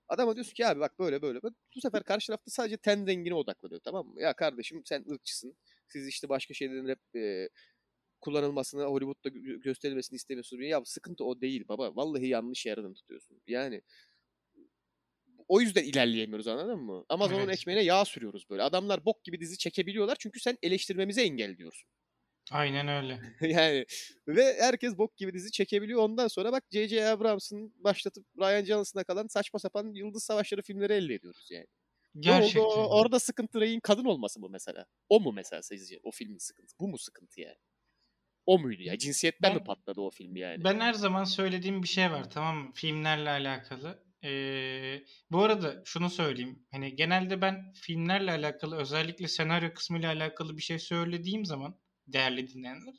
[0.09, 1.43] Adama diyorsun ki abi bak böyle böyle.
[1.43, 4.21] Bu sefer karşı tarafta sadece ten rengine odaklanıyor tamam mı?
[4.23, 5.57] Ya kardeşim sen ırkçısın.
[5.89, 7.49] Siz işte başka şeylerin hep e,
[8.21, 10.65] kullanılmasını Hollywood'da gö- gösterilmesini istemiyorsunuz.
[10.67, 11.97] Ya sıkıntı o değil baba.
[11.97, 13.41] Vallahi yanlış yerden tutuyorsun.
[13.47, 13.83] Yani
[15.49, 17.05] o yüzden ilerleyemiyoruz anladın mı?
[17.09, 17.59] Amazon'un Evet.
[17.59, 18.63] ekmeğine yağ sürüyoruz böyle.
[18.63, 21.89] Adamlar bok gibi dizi çekebiliyorlar çünkü sen eleştirmemizi engelliyorsun.
[22.51, 23.21] Aynen öyle.
[23.41, 23.85] yani
[24.29, 26.01] ve herkes bok gibi dizi çekebiliyor.
[26.03, 27.07] Ondan sonra bak J.J.
[27.09, 31.67] Abrams''ın başlatıp Ryan Johnson'a kalan saçma sapan Yıldız Savaşları filmleri elde ediyoruz yani.
[32.15, 32.41] Ne oldu?
[32.41, 32.63] Gerçekten.
[32.85, 34.87] Orada sıkıntı Rey'in kadın olması mı mesela?
[35.09, 36.77] O mu mesela sizce o filmin sıkıntısı?
[36.81, 37.57] Bu mu sıkıntı yani?
[38.47, 38.99] O muydu ya?
[38.99, 40.65] Cinsiyetten mi Ben- patladı o film yani?
[40.65, 42.71] Ben her zaman söylediğim bir şey var tamam mı?
[42.75, 44.05] Filmlerle alakalı.
[44.25, 46.67] Ee, bu arada şunu söyleyeyim.
[46.71, 52.95] Hani genelde ben filmlerle alakalı özellikle senaryo kısmıyla alakalı bir şey söylediğim zaman değerli dinleyenler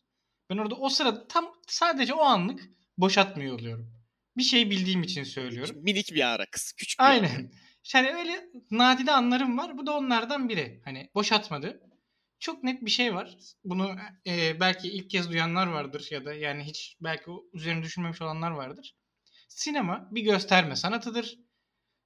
[0.50, 3.92] ben orada o sırada tam sadece o anlık boşatmıyor oluyorum.
[4.38, 5.76] Bir şey bildiğim için söylüyorum.
[5.84, 6.74] Minik bir ara kız.
[6.78, 7.12] Küçük bir ara.
[7.12, 7.52] Aynen.
[7.94, 9.78] Yani öyle nadide anlarım var.
[9.78, 10.82] Bu da onlardan biri.
[10.86, 11.82] Hani boşatmadı.
[12.40, 13.38] Çok net bir şey var.
[13.64, 13.96] Bunu
[14.28, 18.96] e, belki ilk kez duyanlar vardır ya da yani hiç belki üzerine düşünmemiş olanlar vardır.
[19.48, 21.40] Sinema bir gösterme sanatıdır.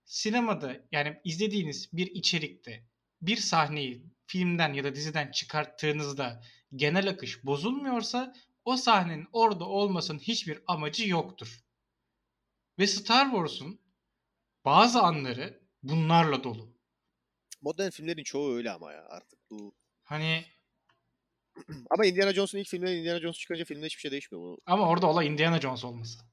[0.06, 2.88] Sinemada yani izlediğiniz bir içerikte
[3.22, 6.44] bir sahneyi filmden ya da diziden çıkarttığınızda
[6.76, 8.34] genel akış bozulmuyorsa
[8.66, 11.60] o sahnenin orada olmasının hiçbir amacı yoktur.
[12.80, 13.80] Ve Star Wars'un
[14.66, 16.74] bazı anları bunlarla dolu.
[17.62, 19.76] Modern filmlerin çoğu öyle ama ya artık bu
[20.10, 20.46] Hani
[21.92, 24.58] Ama Indiana Jones'un ilk filminde Indiana Jones çıkınca filmde hiçbir şey değişmiyor.
[24.66, 26.29] Ama orada olay Indiana Jones olması.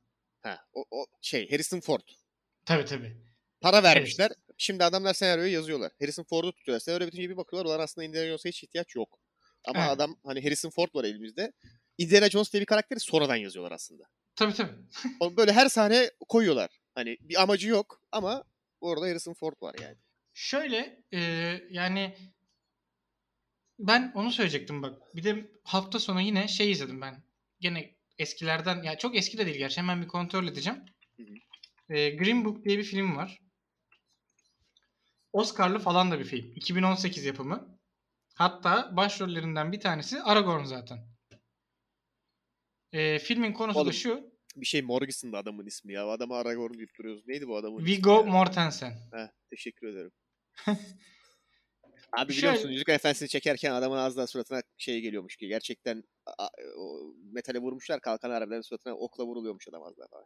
[0.46, 2.00] Ha, o, o şey Harrison Ford.
[2.64, 3.16] Tabii tabii.
[3.60, 4.32] Para vermişler.
[4.58, 5.92] Şimdi adamlar senaryoyu yazıyorlar.
[6.00, 6.80] Harrison Ford'u tutuyorlar.
[6.80, 7.70] Senaryo bitince bir bakıyorlar.
[7.70, 9.20] Ulan aslında Indiana Jones'a hiç ihtiyaç yok.
[9.64, 9.90] Ama Evet.
[9.90, 11.52] adam hani Harrison Ford var elimizde.
[11.98, 14.04] Indiana Jones diye bir karakteri sonradan yazıyorlar aslında.
[14.36, 14.72] Tabii tabii.
[15.20, 16.70] O Böyle her sahne koyuyorlar.
[16.94, 18.44] Hani bir amacı yok ama
[18.80, 19.96] orada Harrison Ford var yani.
[20.34, 21.20] Şöyle e,
[21.70, 22.16] yani
[23.78, 25.16] ben onu söyleyecektim bak.
[25.16, 27.22] Bir de hafta sonu yine şey izledim ben.
[27.60, 30.84] Gene eskilerden ya çok eski de değil gerçi hemen bir kontrol edeceğim.
[31.88, 33.38] E, Green Book diye bir film var.
[35.32, 36.52] Oscar'lı falan da bir film.
[36.54, 37.78] 2018 yapımı.
[38.34, 40.98] Hatta başrollerinden bir tanesi Aragorn zaten.
[42.92, 44.36] E, filmin konusu Oğlum, da şu.
[44.56, 46.08] Bir şey Morrison'da adamın ismi ya.
[46.08, 47.22] Adamı Aragorn deyip duruyoruz.
[47.26, 48.24] Neydi bu adamın ismi Viggo?
[48.24, 48.90] Mortensen.
[49.12, 50.12] Heh, teşekkür ederim.
[52.16, 55.48] Abi biliyor musun Yüzük Efendisi'ni çekerken adamın daha suratına şey geliyormuş ki.
[55.48, 60.08] Gerçekten a- o metale vurmuşlar kalkan harbiden suratına okla vuruluyormuş adam daha.
[60.08, 60.24] falan.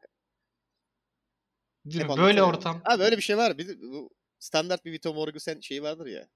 [1.84, 2.08] Değil mi?
[2.16, 2.80] Böyle ortam.
[2.84, 3.58] Ha böyle bir şey var.
[3.58, 6.28] Bir bu standart bir Vito Morgusen şeyi vardır ya.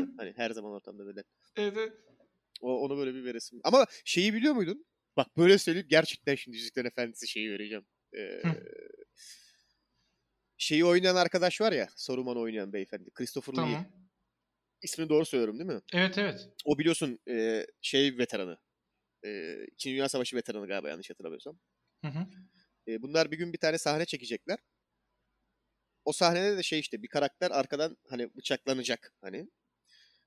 [0.00, 0.14] Hı.
[0.16, 1.24] Hani her zaman ortamda böyle.
[1.56, 1.92] Evet.
[2.60, 3.60] O, onu böyle bir veresim.
[3.64, 4.86] Ama şeyi biliyor muydun?
[5.16, 7.86] Bak böyle söyleyip gerçekten şimdi Yüzüklerin Efendisi şeyi vereceğim.
[8.16, 8.42] Ee,
[10.56, 11.88] şeyi oynayan arkadaş var ya.
[11.96, 13.10] Saruman oynayan beyefendi.
[13.10, 13.86] Christopher Lee.
[14.82, 15.80] İsmini doğru söylüyorum değil mi?
[15.92, 16.48] Evet evet.
[16.64, 18.58] O biliyorsun e, şey veteranı.
[19.24, 21.58] E, İkinci Dünya Savaşı veteranı galiba yanlış hatırlamıyorsam.
[22.04, 22.26] Hı hı.
[22.88, 24.58] E, bunlar bir gün bir tane sahne çekecekler.
[26.04, 29.50] O sahnede de şey işte bir karakter arkadan hani bıçaklanacak hani.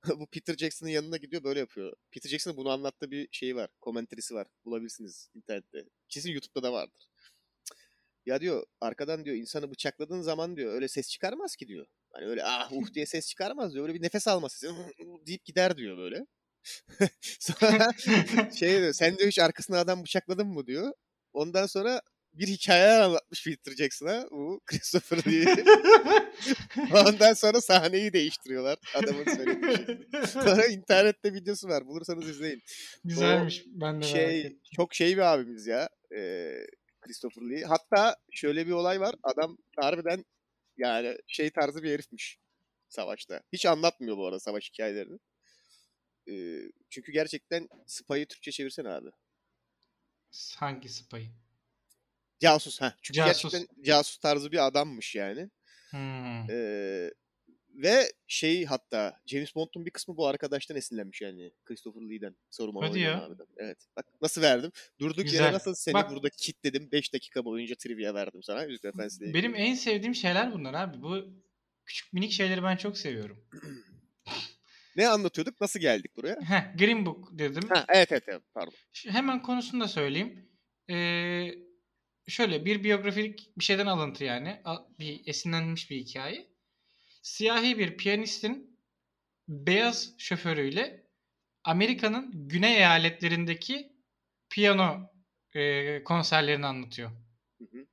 [0.19, 1.93] Bu Peter Jackson'ın yanına gidiyor böyle yapıyor.
[2.11, 3.69] Peter Jackson'ın bunu anlattığı bir şeyi var.
[3.81, 4.47] Komenterisi var.
[4.65, 5.85] Bulabilirsiniz internette.
[6.09, 7.07] Kesin YouTube'da da vardır.
[8.25, 11.85] Ya diyor arkadan diyor insanı bıçakladığın zaman diyor öyle ses çıkarmaz ki diyor.
[12.13, 13.83] Hani öyle ah uh diye ses çıkarmaz diyor.
[13.87, 14.73] Öyle bir nefes alma sesi
[15.27, 16.25] deyip gider diyor böyle.
[17.39, 17.91] Sonra
[18.59, 20.93] şey diyor sen diyor hiç arkasına adam bıçakladın mı diyor.
[21.33, 22.01] Ondan sonra
[22.33, 25.65] bir hikaye anlatmış Peter Jackson'a bu Christopher Lee.
[27.07, 30.27] Ondan sonra sahneyi değiştiriyorlar adamın söylediği şekilde.
[30.27, 32.61] Sonra internette videosu var bulursanız izleyin.
[33.03, 33.63] Güzelmiş.
[33.67, 36.53] ben de Şey çok şey bir abimiz ya ee,
[37.01, 37.63] Christopher Lee.
[37.63, 40.25] Hatta şöyle bir olay var adam harbiden
[40.77, 42.39] yani şey tarzı bir herifmiş
[42.89, 43.41] savaşta.
[43.53, 45.19] Hiç anlatmıyor bu arada savaş hikayelerini.
[46.29, 49.09] Ee, çünkü gerçekten Spy'ı Türkçe çevirsene abi.
[50.57, 51.29] Hangi spayı?
[52.39, 52.95] Casus ha.
[53.01, 53.51] Çünkü Casus.
[53.51, 55.49] gerçekten casus tarzı bir adammış yani.
[55.89, 56.49] Hmm.
[56.49, 57.11] Ee,
[57.73, 61.51] ve şey hatta James Bond'un bir kısmı bu arkadaştan esinlenmiş yani.
[61.65, 62.35] Christopher Lee'den.
[62.49, 63.23] Saruman Hadi ya.
[63.23, 63.45] abiden.
[63.57, 63.77] Evet.
[63.97, 64.71] Bak nasıl verdim.
[64.99, 65.43] Durduk Güzel.
[65.43, 66.89] yere nasıl seni Bak- burada kitledim.
[66.91, 68.63] 5 dakika boyunca trivia verdim sana.
[68.63, 69.33] Yüzük Efendisi'yle.
[69.33, 71.01] Benim en sevdiğim şeyler bunlar abi.
[71.01, 71.25] Bu
[71.85, 73.45] küçük minik şeyleri ben çok seviyorum.
[74.95, 75.61] Ne anlatıyorduk?
[75.61, 76.37] Nasıl geldik buraya?
[76.41, 77.63] Heh, Green Book dedim.
[77.69, 78.41] Ha, evet evet evet.
[78.53, 78.73] Pardon.
[78.93, 80.49] Şu- Hemen konusunu da söyleyeyim.
[80.89, 81.51] Ee,
[82.27, 84.61] şöyle bir biyografik bir şeyden alıntı yani.
[84.99, 86.47] Bir esinlenmiş bir hikaye.
[87.23, 88.79] Siyahi bir piyanistin
[89.47, 91.07] beyaz şoförüyle
[91.63, 93.93] Amerika'nın güney eyaletlerindeki
[94.49, 95.09] piyano
[95.55, 97.11] e, konserlerini anlatıyor.
[97.57, 97.85] Hı hı.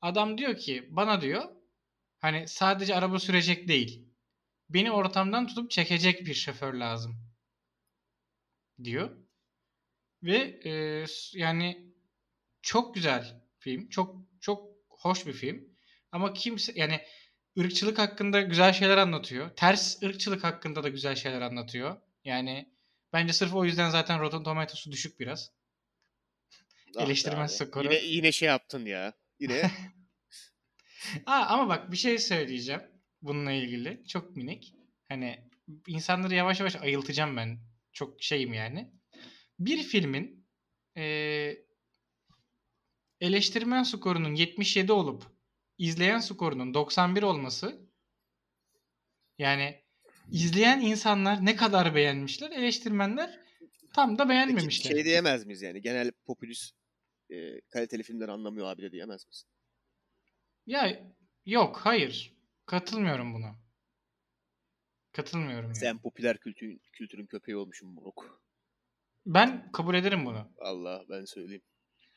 [0.00, 1.42] Adam diyor ki bana diyor
[2.18, 4.08] hani sadece araba sürecek değil.
[4.70, 7.16] Beni ortamdan tutup çekecek bir şoför lazım.
[8.84, 9.16] Diyor.
[10.22, 11.92] Ve e, yani
[12.62, 13.88] çok güzel film.
[13.88, 15.68] Çok çok hoş bir film.
[16.12, 17.00] Ama kimse yani
[17.58, 19.50] ırkçılık hakkında güzel şeyler anlatıyor.
[19.56, 21.96] Ters ırkçılık hakkında da güzel şeyler anlatıyor.
[22.24, 22.68] Yani
[23.12, 25.50] bence sırf o yüzden zaten Rotten Tomatoes'u düşük biraz.
[26.96, 27.84] Ah Eleştirmen skoru.
[27.84, 29.12] Yine, yine şey yaptın ya.
[29.40, 29.70] Yine
[31.26, 32.82] Aa, ama bak bir şey söyleyeceğim
[33.22, 34.04] bununla ilgili.
[34.08, 34.74] Çok minik.
[35.08, 35.50] Hani
[35.86, 37.58] insanları yavaş yavaş ayıltacağım ben.
[37.92, 38.90] Çok şeyim yani.
[39.58, 40.46] Bir filmin
[40.96, 41.64] eee,
[43.20, 45.37] eleştirmen skorunun 77 olup
[45.78, 47.88] izleyen skorunun 91 olması
[49.38, 49.84] yani
[50.32, 53.40] izleyen insanlar ne kadar beğenmişler eleştirmenler
[53.94, 54.90] tam da beğenmemişler.
[54.90, 55.82] şey diyemez miyiz yani?
[55.82, 56.74] Genel popülist
[57.30, 59.48] e, kaliteli filmler anlamıyor abi de diyemez misin?
[60.66, 61.12] Ya
[61.46, 62.32] yok hayır
[62.66, 63.54] katılmıyorum buna.
[65.12, 65.76] Katılmıyorum yani.
[65.76, 68.42] Sen popüler kültürün, kültürün köpeği olmuşsun moruk.
[69.26, 70.52] Ben kabul ederim bunu.
[70.60, 71.62] Allah ben söyleyeyim.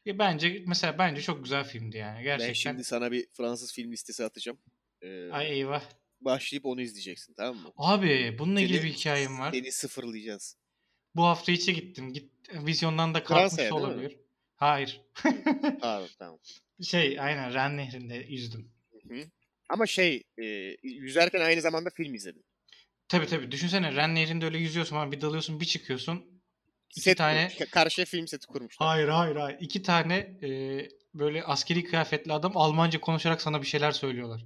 [0.06, 2.48] Ya bence mesela bence çok güzel filmdi yani gerçekten.
[2.50, 4.58] Ben şimdi sana bir Fransız film listesi atacağım.
[5.02, 5.84] Ee, Ay eyvah.
[6.22, 7.72] başlayıp onu izleyeceksin tamam mı?
[7.78, 9.52] Abi bununla ilgili Seni- bir hikayem var.
[9.52, 10.58] Seni sıfırlayacağız.
[11.16, 12.14] Bu hafta içe gittim.
[12.14, 14.18] Git vizyondan da kalkmış Fransa'ya olabilir.
[14.56, 15.02] Hayır.
[15.82, 16.40] Pardon tamam.
[16.84, 18.72] şey aynen Ren Nehri'nde yüzdüm.
[18.92, 19.24] Hı hı.
[19.70, 20.46] Ama şey e,
[20.84, 22.46] yüzerken aynı zamanda film izledin.
[23.08, 23.52] Tabii tabii.
[23.52, 26.41] Düşünsene Ren Nehri'nde öyle yüzüyorsun ama bir dalıyorsun bir çıkıyorsun.
[26.92, 27.52] İki Set tane...
[27.58, 27.72] kurmuş.
[27.72, 28.88] Karşıya film seti kurmuşlar.
[28.88, 29.58] Hayır hayır hayır.
[29.60, 30.50] İki tane e,
[31.14, 34.46] böyle askeri kıyafetli adam Almanca konuşarak sana bir şeyler söylüyorlar.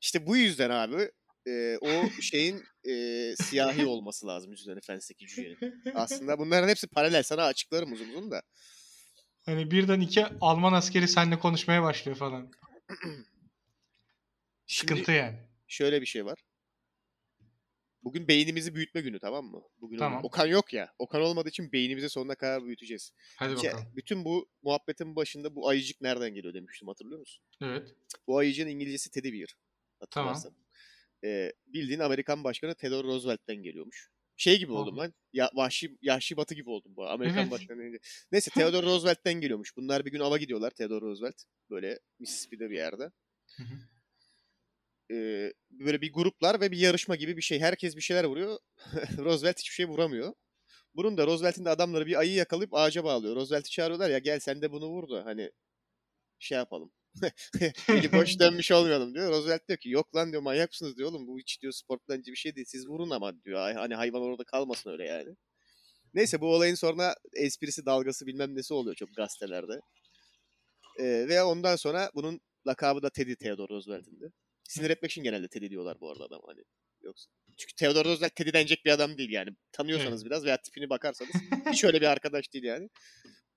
[0.00, 1.10] İşte bu yüzden abi
[1.46, 5.82] e, o şeyin e, siyahi olması lazım Yüzüklerin Efendisi'ndeki cücenin.
[5.94, 7.22] Aslında bunların hepsi paralel.
[7.22, 8.42] Sana açıklarım uzun uzun da.
[9.44, 12.52] Hani birden iki Alman askeri seninle konuşmaya başlıyor falan.
[14.66, 15.38] Sıkıntı yani.
[15.66, 16.38] şöyle bir şey var.
[18.06, 19.62] Bugün beynimizi büyütme günü tamam mı?
[19.80, 20.24] Bugün Tamam.
[20.24, 20.92] Okan yok ya.
[20.98, 23.12] Okan olmadığı için beynimizi sonuna kadar büyüteceğiz.
[23.36, 23.84] Hadi Ki bakalım.
[23.96, 27.44] bütün bu muhabbetin başında bu ayıcık nereden geliyor demiştim hatırlıyor musun?
[27.62, 27.94] Evet.
[28.26, 29.54] Bu ayıcığın İngilizcesi Teddy Bear.
[30.00, 30.52] Hatırlarsan.
[31.24, 34.10] Ee, bildiğin Amerikan Başkanı Theodore Roosevelt'ten geliyormuş.
[34.36, 35.14] Şey gibi oldum lan.
[35.32, 37.08] Ya, vahşi, Yahşi Batı gibi oldum bu.
[37.08, 37.50] Amerikan Evet.
[37.50, 37.98] Başkanı.
[38.32, 39.76] Neyse Theodore Roosevelt'ten geliyormuş.
[39.76, 40.70] Bunlar bir gün ava gidiyorlar.
[40.70, 41.42] Theodore Roosevelt.
[41.70, 43.10] Böyle Mississippi'de bir yerde.
[43.56, 43.78] Hı hı.
[45.12, 47.60] Ee, böyle bir gruplar ve bir yarışma gibi bir şey.
[47.60, 48.58] Herkes bir şeyler vuruyor.
[49.18, 50.32] Roosevelt hiçbir şey vuramıyor.
[50.94, 53.36] Bunun da Roosevelt'in de adamları bir ayı yakalayıp ağaca bağlıyor.
[53.36, 55.50] Roosevelt'i çağırıyorlar ya gel sen de bunu vur da hani
[56.38, 56.92] şey yapalım.
[57.88, 59.30] Eli boş dönmüş olmayalım diyor.
[59.30, 62.30] Roosevelt diyor ki yok lan diyor manyak mısınız diyor oğlum bu hiç diyor spor plancı
[62.32, 65.36] bir şey değil siz vurun ama diyor hani hayvan orada kalmasın öyle yani.
[66.14, 69.80] Neyse bu olayın sonra esprisi dalgası bilmem nesi oluyor çok gazetelerde.
[71.00, 74.32] Ee, ve ondan sonra bunun lakabı da Teddy Theodore Roosevelt'indi.
[74.68, 76.60] Sinir etmek için genelde Teddy diyorlar bu arada adam hani.
[77.02, 77.30] Yoksa.
[77.56, 79.50] Çünkü Theodore Roosevelt Teddy denecek bir adam değil yani.
[79.72, 81.30] Tanıyorsanız biraz veya tipini bakarsanız
[81.72, 82.88] hiç öyle bir arkadaş değil yani.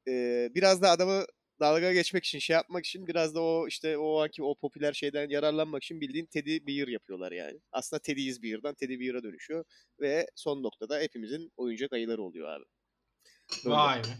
[0.08, 1.26] Ee, biraz da adamı
[1.60, 5.30] dalga geçmek için şey yapmak için biraz da o işte o anki o popüler şeyden
[5.30, 7.60] yararlanmak için bildiğin Teddy Bear yapıyorlar yani.
[7.72, 9.65] Aslında Teddy is Bear'dan Teddy Bear'a dönüşüyor
[10.00, 12.65] ve son noktada hepimizin oyuncak ayıları oluyor abi.
[13.65, 13.76] Böyle.
[13.76, 14.04] Vay be.
[14.04, 14.17] Beyin-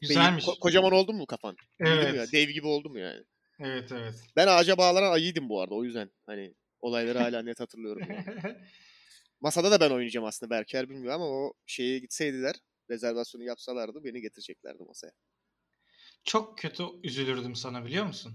[0.00, 0.44] Güzelmiş.
[0.44, 1.56] ko- kocaman oldu mu kafan?
[1.80, 2.32] Evet.
[2.32, 3.24] Dev gibi oldu mu yani?
[3.64, 4.14] Evet evet.
[4.36, 8.02] Ben ağaca bağlanan ayıydım bu arada o yüzden hani olayları hala net hatırlıyorum.
[8.10, 8.56] yani.
[9.40, 12.54] Masada da ben oynayacağım aslında Berker bilmiyor ama o şeye gitseydiler
[12.90, 15.12] rezervasyonu yapsalardı beni getireceklerdi masaya.
[16.24, 18.34] Çok kötü üzülürdüm sana biliyor musun?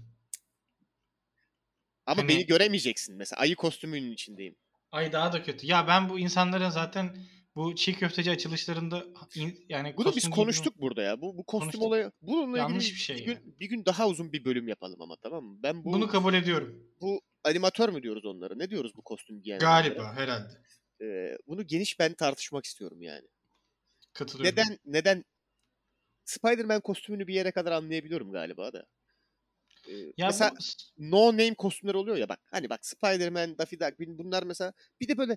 [2.06, 4.56] Ama Hani- beni göremeyeceksin mesela ayı kostümünün içindeyim.
[4.92, 5.66] Ay daha da kötü.
[5.66, 7.16] Ya ben bu insanların zaten
[7.58, 11.20] bu çiğ köfteci açılışlarında in- yani Bunu biz konuştuk burada ya.
[11.20, 11.82] Bu bu kostüm Konuştuk.
[11.82, 13.60] olayı bununla Yanlış ilgili bir şey bir gün yani.
[13.60, 15.58] bir gün daha uzun bir bölüm yapalım ama tamam mı?
[15.62, 16.84] Ben bu Bunu kabul ediyorum.
[17.00, 18.54] bu animatör mü diyoruz onlara?
[18.54, 19.64] Ne diyoruz bu kostüm giyenlere?
[19.64, 20.62] Galiba herhalde.
[21.02, 23.28] Ee, bunu geniş ben tartışmak istiyorum yani.
[24.12, 24.52] Katılıyorum.
[24.58, 25.24] Neden neden
[26.24, 28.86] Spider-Man kostümünü bir yere kadar anlayabiliyorum galiba da.
[29.88, 30.50] Ee, Ya mesela
[30.98, 32.40] bu no name kostümler oluyor ya bak.
[32.50, 35.36] Hani bak Spider-Man, Daffy Duck bunlar mesela bir de böyle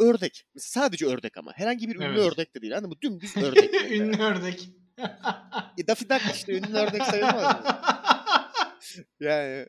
[0.00, 0.44] ördek.
[0.54, 1.52] Mesela sadece ördek ama.
[1.56, 2.18] Herhangi bir ünlü Evet.
[2.18, 2.72] ördek de değil.
[2.76, 2.96] Anladın mı?
[3.02, 3.74] Dümdüz ördek.
[3.92, 4.68] ünlü ördek.
[5.78, 7.64] E, Daffy Duck işte ünlü ördek sayılmaz mı?
[9.20, 9.66] Yani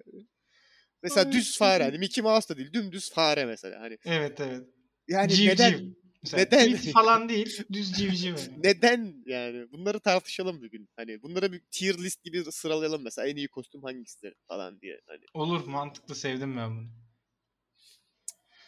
[1.03, 4.67] mesela Ay, düz fare hani Mickey Mouse da değil dümdüz fare mesela hani evet evet.
[5.07, 5.51] yani Civciv.
[5.51, 7.63] neden Mesela neden- falan değil.
[7.73, 8.29] Düz civciv.
[8.37, 8.63] yani.
[8.63, 13.35] neden yani bunları tartışalım bir gün hani bunlara bir tier list gibi sıralayalım mesela en
[13.35, 16.87] iyi kostüm hangisidir falan diye hani Olur mantıklı sevdim ben bunu.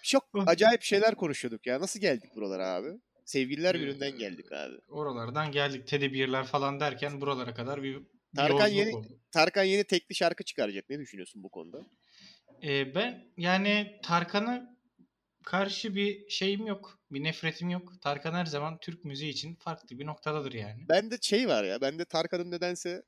[0.03, 2.89] Çok acayip şeyler konuşuyorduk ya nasıl geldik buralara abi
[3.25, 5.87] sevgililer Ee, gününden geldik abi Oralardan geldik.
[5.87, 7.99] Teddy Bear'ler falan derken buralara kadar bir,
[8.35, 9.07] Tarkan yeni- oldu.
[9.31, 11.85] Tarkan yeni tekli şarkı çıkaracak ne düşünüyorsun bu konuda
[12.63, 14.77] Ee, ben yani Tarkan'a
[15.45, 16.99] karşı bir şeyim yok.
[17.11, 17.93] Bir nefretim yok.
[18.01, 20.85] Tarkan her zaman Türk müziği için farklı bir noktadadır yani.
[20.89, 23.03] bende şey var ya bende Tarkan'ın nedense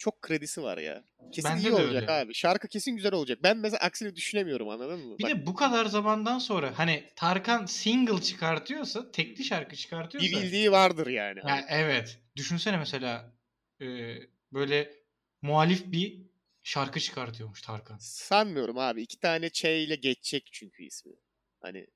[0.00, 2.10] çok kredisi var ya kesin Bende iyi olacak öyle.
[2.12, 5.54] abi şarkı kesin güzel olacak ben mesela aksini düşünemiyorum anladın mı Bir Bak, de bu
[5.54, 10.28] kadar zamandan sonra hani Tarkan single çıkartıyorsa, tekli şarkı bir çıkartıyorsa.
[10.30, 11.40] bildiği vardır yani.
[11.48, 12.18] Ya evet.
[12.36, 13.32] Düşünsene mesela
[13.80, 13.86] e,
[14.52, 14.94] böyle
[15.42, 16.22] muhalif bir
[16.62, 17.98] şarkı çıkartıyormuş Tarkan.
[18.00, 19.02] Sanmıyorum abi.
[19.02, 21.12] İki tane Ç ile geçecek çünkü ismi.
[21.60, 21.86] Hani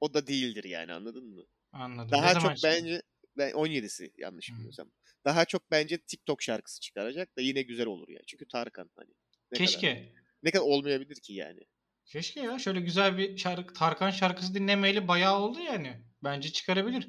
[0.00, 1.42] o da değildir yani anladın mı?
[1.72, 2.10] Anladım.
[2.10, 2.68] Daha çok çıktı?
[2.72, 3.02] bence
[3.38, 4.90] ben 17'si yanlış bilmiyorsam.
[5.26, 8.26] Daha çok bence TikTok şarkısı çıkaracak da yine güzel olur yani.
[8.26, 9.10] Çünkü Tarkan hani.
[9.52, 9.94] Ne Keşke.
[9.94, 10.08] Kadar,
[10.42, 11.60] ne kadar olmayabilir ki yani.
[12.04, 16.02] Keşke ya şöyle güzel bir şarkı Tarkan şarkısı dinlemeyeli bayağı oldu yani.
[16.24, 17.08] Bence çıkarabilir.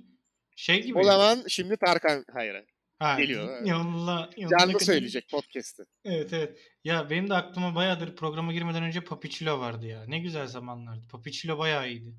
[0.56, 1.00] Şey gibi.
[1.00, 2.56] O zaman şimdi Tarkan hayır.
[3.00, 3.66] ha, geliyor.
[3.66, 5.86] Yolla, yolla Canlı söyleyecek podcast'ı.
[6.06, 6.60] Evet evet.
[6.84, 10.06] Ya benim de aklıma bayağıdır programa girmeden önce Papiçilo vardı ya.
[10.08, 11.08] Ne güzel zamanlardı.
[11.08, 12.16] Papiçilo bayağı iyiydi.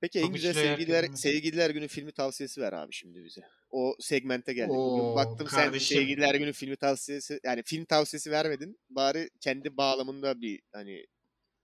[0.00, 3.40] Peki en güzel sevgililer sevgililer günü filmi tavsiyesi ver abi şimdi bize.
[3.70, 4.70] O segmente geldik.
[4.76, 5.96] Bugün Oo, baktım sen kardeşim.
[5.98, 8.78] sevgililer günü filmi tavsiyesi yani film tavsiyesi vermedin.
[8.90, 11.06] Bari kendi bağlamında bir hani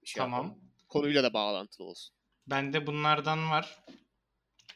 [0.04, 0.44] şey Tamam.
[0.44, 0.62] yapalım.
[0.88, 2.14] Konuyla da bağlantılı olsun.
[2.46, 3.84] Bende bunlardan var.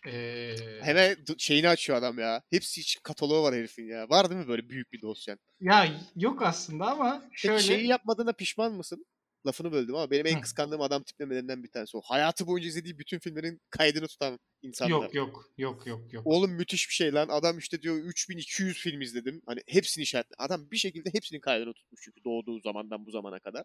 [0.06, 2.42] Ee, Hemen şeyini açıyor adam ya.
[2.50, 4.08] Hepsi için kataloğu var herifin ya.
[4.08, 5.38] Var değil mi böyle büyük bir dosyan?
[5.60, 9.06] Ya yok aslında ama Peki şöyle şeyi yapmadığına pişman mısın?
[9.46, 12.00] Lafını böldüm ama benim en kıskandığım adam tiplemelerinden bir tanesi o.
[12.04, 14.90] Hayatı boyunca izlediği bütün filmlerin kaydını tutan insanlar.
[14.90, 16.26] Yok yok yok yok yok.
[16.26, 17.28] Oğlum müthiş bir şey lan.
[17.28, 19.42] Adam işte diyor 3200 film izledim.
[19.46, 20.26] Hani hepsini işaret.
[20.38, 23.64] Adam bir şekilde hepsinin kaydını tutmuş çünkü doğduğu zamandan bu zamana kadar.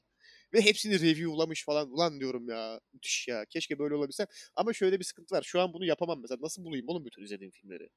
[0.54, 1.92] Ve hepsini reviewlamış falan.
[1.92, 3.46] Ulan diyorum ya müthiş ya.
[3.50, 4.28] Keşke böyle olabilsem.
[4.56, 5.44] Ama şöyle bir sıkıntı var.
[5.44, 6.38] Şu an bunu yapamam mesela.
[6.42, 7.90] Nasıl bulayım oğlum bütün izlediğim filmleri?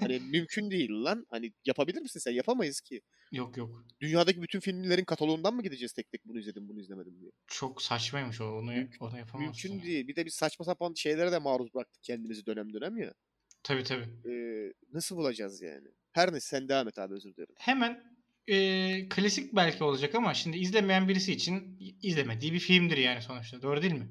[0.00, 1.26] Hani mümkün değil lan.
[1.30, 2.32] Hani yapabilir misin sen?
[2.32, 3.00] Yapamayız ki.
[3.32, 3.84] Yok yok.
[4.00, 7.30] Dünyadaki bütün filmlerin kataloğundan mı gideceğiz tek tek bunu izledim bunu izlemedim diye?
[7.46, 8.44] Çok saçmaymış o.
[8.44, 9.40] Onu, Mümkün- onu yapamazsın.
[9.70, 9.82] Mümkün ya.
[9.92, 10.08] değil.
[10.08, 13.14] Bir de biz saçma sapan şeylere de maruz bıraktık kendimizi dönem dönem ya.
[13.62, 14.30] Tabii tabii.
[14.30, 15.88] Ee, nasıl bulacağız yani?
[16.12, 17.54] Her neyse sen devam et abi özür dilerim.
[17.58, 18.02] Hemen
[18.46, 23.62] e, klasik belki olacak ama şimdi izlemeyen birisi için izlemediği bir filmdir yani sonuçta.
[23.62, 24.08] Doğru değil mi?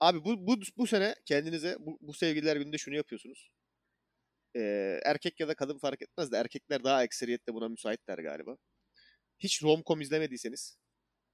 [0.00, 3.50] Abi bu, bu, bu sene kendinize bu, bu sevgililer gününde şunu yapıyorsunuz.
[4.56, 8.56] Ee, erkek ya da kadın fark etmez de erkekler daha ekseriyette buna müsaitler galiba.
[9.38, 10.78] Hiç rom-com izlemediyseniz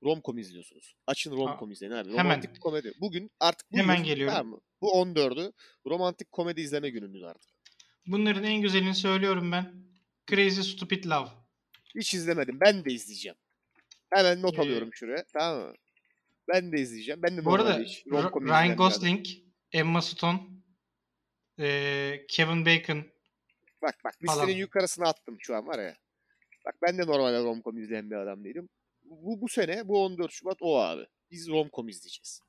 [0.03, 0.95] rom-com izliyorsunuz.
[1.07, 2.09] Açın rom-com izleyin abi.
[2.11, 2.25] hemen.
[2.25, 2.93] Romantik komedi.
[3.01, 4.35] Bugün artık bu Hemen geliyorum.
[4.35, 4.61] Tamam mı?
[4.81, 5.53] Bu 14'ü
[5.87, 7.51] romantik komedi izleme gününüz artık.
[8.07, 9.75] Bunların en güzelini söylüyorum ben.
[10.31, 11.29] Crazy Stupid Love.
[11.95, 12.61] Hiç izlemedim.
[12.61, 13.37] Ben de izleyeceğim.
[14.11, 15.25] Hemen not Ee, alıyorum şuraya.
[15.33, 15.75] Tamam mı?
[16.49, 17.23] Ben de izleyeceğim.
[17.23, 19.27] Ben de Bu arada hiç Ryan Gosling,
[19.73, 20.41] Emma Stone,
[21.59, 23.05] e, Kevin Bacon.
[23.83, 24.39] Bak bak falan.
[24.39, 25.97] listenin yukarısına attım şu an var ya.
[26.67, 28.69] Bak ben de normalde romcom izleyen bir adam değilim.
[29.03, 31.07] Bu, bu sene bu 14 Şubat o abi.
[31.31, 32.43] Biz romcom izleyeceğiz.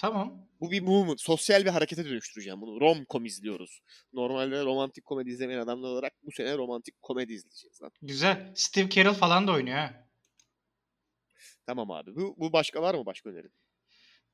[0.00, 0.48] Tamam.
[0.60, 1.20] Bu bir movement.
[1.20, 2.80] Sosyal bir harekete dönüştüreceğim bunu.
[2.80, 3.82] Romcom izliyoruz.
[4.12, 7.92] Normalde romantik komedi izlemeyen adamlar olarak bu sene romantik komedi izleyeceğiz lan.
[8.02, 8.52] Güzel.
[8.54, 10.08] Steve Carell falan da oynuyor ha.
[11.66, 12.16] Tamam abi.
[12.16, 13.52] Bu, bu başka var mı başka önerin?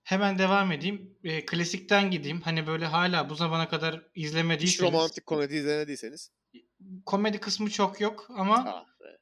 [0.07, 1.19] Hemen devam edeyim.
[1.25, 2.41] E, klasikten gideyim.
[2.41, 4.93] Hani böyle hala bu zamana kadar Hiç izlemediyseniz.
[4.93, 6.31] romantik komedi izlemediyseniz.
[7.07, 9.19] komedi kısmı çok yok ama Ah be.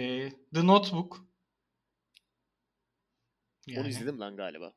[0.00, 1.16] e, The Notebook.
[3.68, 4.72] Onu Yani, izledim lan galiba.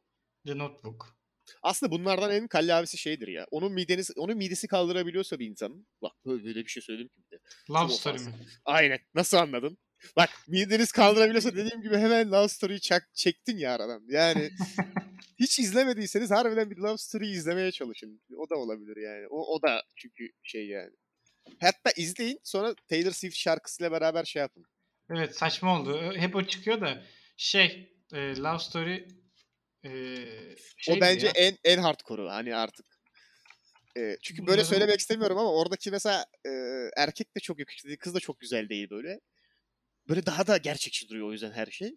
[0.46, 1.20] The Notebook.
[1.64, 3.48] Aslında bunlardan en kallavisi şeydir ya.
[3.52, 5.88] Onun mideniz, onun midesi kaldırabiliyorsa bir insanın.
[6.02, 7.42] Bak böyle, bir şey söyledim ki bir de.
[7.70, 8.34] Love Story mi?
[8.66, 9.00] Aynen.
[9.14, 9.78] Nasıl anladın?
[10.16, 14.04] Bak mideniz kaldırabiliyorsa dediğim gibi hemen Love Story'yi çak, çektin ya aradan.
[14.08, 14.50] Yani
[15.40, 18.22] hiç izlemediyseniz harbiden bir Love Story izlemeye çalışın.
[18.38, 19.28] O da olabilir yani.
[19.28, 20.92] O, o da çünkü şey yani.
[21.62, 24.66] Hatta izleyin sonra Taylor Swift şarkısıyla beraber şey yapın.
[25.10, 26.14] Evet saçma oldu.
[26.16, 27.04] Hep o çıkıyor da
[27.38, 29.08] şey e, Love Story
[29.84, 31.34] e, o şeydi bence ya.
[31.36, 32.86] en en hardcore'u hani artık.
[33.98, 36.50] Ee, çünkü böyle söylemek istemiyorum ama oradaki mesela e,
[36.98, 39.20] erkek de çok yakışıklı kız da çok güzel değil böyle.
[40.10, 41.96] Böyle daha da gerçekçi duruyor o yüzden her şey.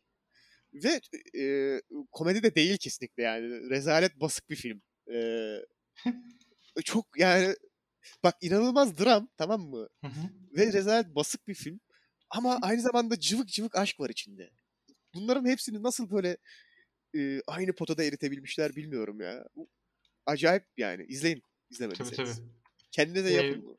[0.74, 1.00] Ve
[1.40, 1.80] e,
[2.12, 3.70] komedi de değil kesinlikle yani.
[3.70, 4.82] Rezalet basık bir film.
[5.14, 5.56] Ee,
[6.84, 7.54] çok yani
[8.24, 9.88] bak inanılmaz dram tamam mı?
[10.00, 10.28] Hı hı.
[10.56, 11.80] Ve rezalet basık bir film.
[12.30, 14.50] Ama aynı zamanda cıvık cıvık aşk var içinde.
[15.14, 16.36] Bunların hepsini nasıl böyle
[17.16, 19.44] e, aynı potada eritebilmişler bilmiyorum ya.
[20.26, 21.04] Acayip yani.
[21.08, 21.38] İzleyin.
[21.40, 22.36] Tabii İzlemediyseniz.
[22.36, 22.61] tabii.
[22.92, 23.78] Kendine de yapın.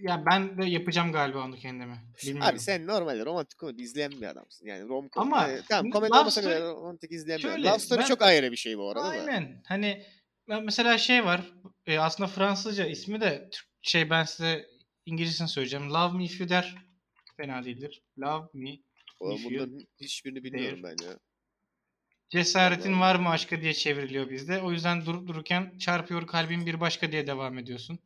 [0.00, 2.04] Ya ben de yapacağım galiba onu kendime.
[2.22, 2.48] Bilmiyorum.
[2.52, 4.66] Abi sen normalde romantik komedi izleyen bir adamsın.
[4.66, 7.56] Yani rom Ama e, tamam komedi olmasa bile romantik izleyen bir adam.
[7.56, 9.08] Şöyle, Love Story ben- çok ayrı bir şey bu arada da.
[9.08, 9.62] Aynen.
[9.66, 10.06] Hani
[10.48, 11.52] ben mesela şey var.
[11.86, 13.50] e, aslında Fransızca ismi de
[13.82, 14.66] şey ben size
[15.06, 15.90] İngilizcesini söyleyeceğim.
[15.90, 16.68] Love Me If You Dare.
[17.36, 18.02] Fena değildir.
[18.18, 18.70] Love Me.
[19.20, 21.18] Oğlum If you bunların hiçbirini bilmiyorum ben ya.
[22.28, 23.00] Cesaretin Vallahi.
[23.00, 24.62] var mı aşka diye çevriliyor bizde.
[24.62, 27.98] O yüzden durup dururken çarpıyor kalbin bir başka diye devam ediyorsun.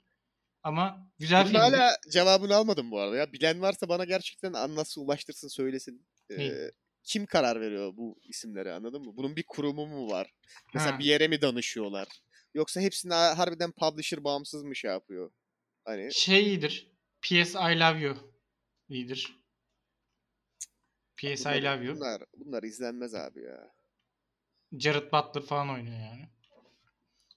[0.63, 3.33] Ama güzel Bunun hala cevabını almadım bu arada ya.
[3.33, 6.07] Bilen varsa bana gerçekten anlatsın, ulaştırsın, söylesin.
[6.39, 6.71] Ee,
[7.05, 9.17] kim karar veriyor bu isimlere anladın mı?
[9.17, 10.35] Bunun bir kurumu mu var?
[10.75, 10.99] Mesela Ha.
[10.99, 12.09] bir yere mi danışıyorlar?
[12.55, 15.33] Yoksa hepsini ha- harbiden publisher bağımsız mı şey yapıyor?
[15.85, 16.93] Hani Şey iyidir.
[17.21, 17.59] P.S.
[17.59, 18.33] I Love You
[18.89, 19.43] iyidir.
[21.17, 21.59] P.S.
[21.59, 21.97] I bunlar, Love You.
[21.97, 23.73] bunlar, bunlar izlenmez abi ya.
[24.79, 26.29] Jared Butler falan oynuyor yani.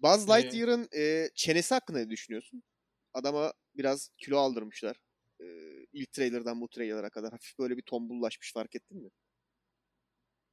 [0.01, 2.63] Buzz Ee, Lightyear'ın e, çenesi hakkında ne düşünüyorsun?
[3.15, 4.95] Adama biraz kilo aldırmışlar.
[5.41, 5.45] E,
[5.93, 9.09] ilk trailerdan bu trailer'a kadar hafif böyle bir tombullaşmış fark ettin mi?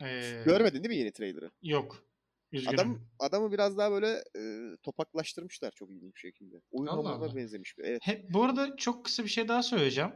[0.03, 1.51] Ee, Görmedin değil mi yeni trailer'ı?
[1.63, 2.05] Yok.
[2.53, 2.75] Üzgünüm.
[2.75, 4.43] Adam adamı biraz daha böyle e,
[4.83, 6.57] topaklaştırmışlar çok ilginç bir şekilde.
[6.71, 7.37] Oyun Allah hamuruna Allah.
[7.37, 7.85] benzemiş bir.
[7.85, 8.01] Evet.
[8.03, 10.13] He, bu arada çok kısa bir şey daha söyleyeceğim.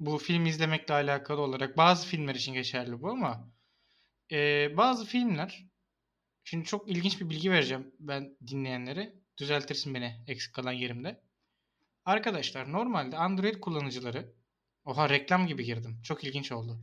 [0.00, 3.52] Bu film izlemekle alakalı olarak bazı filmler için geçerli bu ama
[4.32, 5.66] e, bazı filmler
[6.44, 9.14] şimdi çok ilginç bir bilgi vereceğim ben dinleyenlere.
[9.38, 11.22] Düzeltirsin beni eksik kalan yerimde.
[12.04, 14.32] Arkadaşlar normalde Android kullanıcıları
[14.84, 16.00] oha reklam gibi girdim.
[16.04, 16.80] Çok ilginç oldu.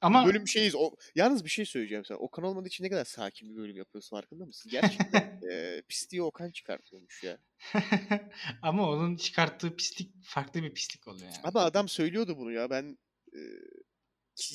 [0.00, 0.74] Ama Bölüm şeyiz.
[0.74, 2.18] O, yalnız bir şey söyleyeceğim sana.
[2.18, 4.70] Okan olmadığı için ne kadar sakin bir bölüm yapıyorsun farkında mısın?
[4.70, 7.38] Gerçekten e, pisliği Okan çıkartıyormuş ya.
[8.62, 11.40] ama onun çıkarttığı pislik farklı bir pislik oluyor yani.
[11.44, 12.70] Ama adam söylüyordu bunu ya.
[12.70, 12.98] Ben
[13.32, 13.38] e,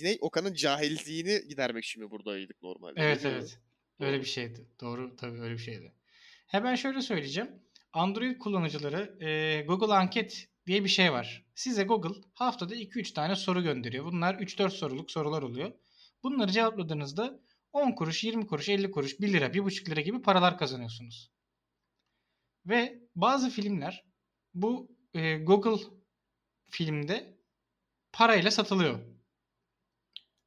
[0.03, 3.01] ne Okan'ın cahilliğini gidermek için mi buradaydık normalde?
[3.01, 3.59] Evet evet.
[3.99, 4.67] Öyle bir şeydi.
[4.81, 5.93] Doğru tabii öyle bir şeydi.
[6.47, 7.62] Hemen şöyle söyleyeceğim.
[7.93, 11.45] Android kullanıcıları e, Google Anket diye bir şey var.
[11.55, 14.05] Size Google haftada 2-3 tane soru gönderiyor.
[14.05, 15.71] Bunlar 3-4 soruluk sorular oluyor.
[16.23, 17.39] Bunları cevapladığınızda
[17.73, 21.31] 10 kuruş, 20 kuruş, 50 kuruş, 1 lira, 1,5 lira gibi paralar kazanıyorsunuz.
[22.65, 24.05] Ve bazı filmler
[24.53, 25.83] bu e, Google
[26.69, 27.37] filmde
[28.11, 28.99] parayla satılıyor.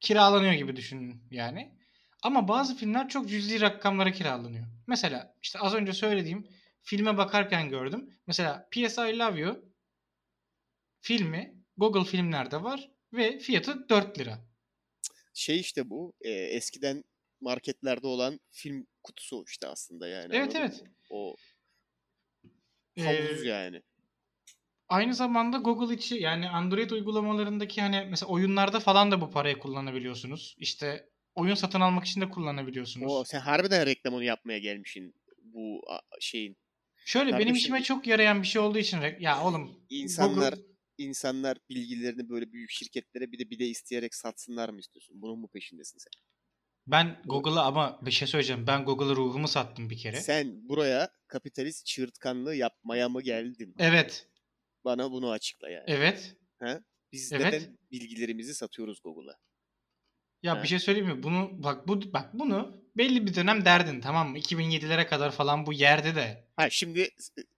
[0.00, 1.76] Kiralanıyor gibi düşünün yani.
[2.22, 4.66] Ama bazı filmler çok cüzi rakamlara kiralanıyor.
[4.86, 6.48] Mesela işte az önce söylediğim
[6.86, 8.10] filme bakarken gördüm.
[8.26, 9.10] Mesela P.S.
[9.10, 9.72] I Love You
[11.00, 14.38] filmi Google filmlerde var ve fiyatı 4 lira.
[15.34, 17.04] Şey işte bu e, eskiden
[17.40, 20.36] marketlerde olan film kutusu işte aslında yani.
[20.36, 20.82] Evet, evet.
[20.82, 20.88] mı?
[21.10, 21.36] O
[22.96, 23.82] Ee, havuz yani.
[24.88, 30.56] Aynı zamanda Google içi yani Android uygulamalarındaki hani mesela oyunlarda falan da bu parayı kullanabiliyorsunuz.
[30.58, 33.12] İşte oyun satın almak için de kullanabiliyorsunuz.
[33.12, 35.82] O sen harbiden reklamını yapmaya gelmişsin bu
[36.20, 36.56] şeyin.
[37.06, 40.62] Şöyle benim Kardeşim- işime çok yarayan bir şey olduğu için ya oğlum İnsanlar Google-
[40.98, 45.22] insanlar bilgilerini böyle büyük şirketlere bir de bir de isteyerek satsınlar mı istiyorsun?
[45.22, 46.10] Bunun mu peşindesin sen?
[46.86, 48.66] ben Google'a ama bir şey söyleyeceğim.
[48.66, 50.16] Ben Google'a ruhumu sattım bir kere.
[50.20, 53.74] Sen buraya kapitalist çığırtkanlığı yapmaya mı geldin?
[53.78, 54.28] Evet.
[54.84, 55.84] Bana bunu açıkla yani.
[55.86, 56.36] Evet.
[57.12, 57.44] Biz evet.
[57.44, 59.34] neden bilgilerimizi satıyoruz Google'a?
[60.42, 60.62] Ya Ha.
[60.62, 61.22] bir şey söyleyeyim mi?
[61.22, 64.38] Bunu bak bu bak bunu belli bir dönem derdin tamam mı?
[64.38, 66.44] 2007'lere kadar falan bu yerde de.
[66.56, 67.10] Ha şimdi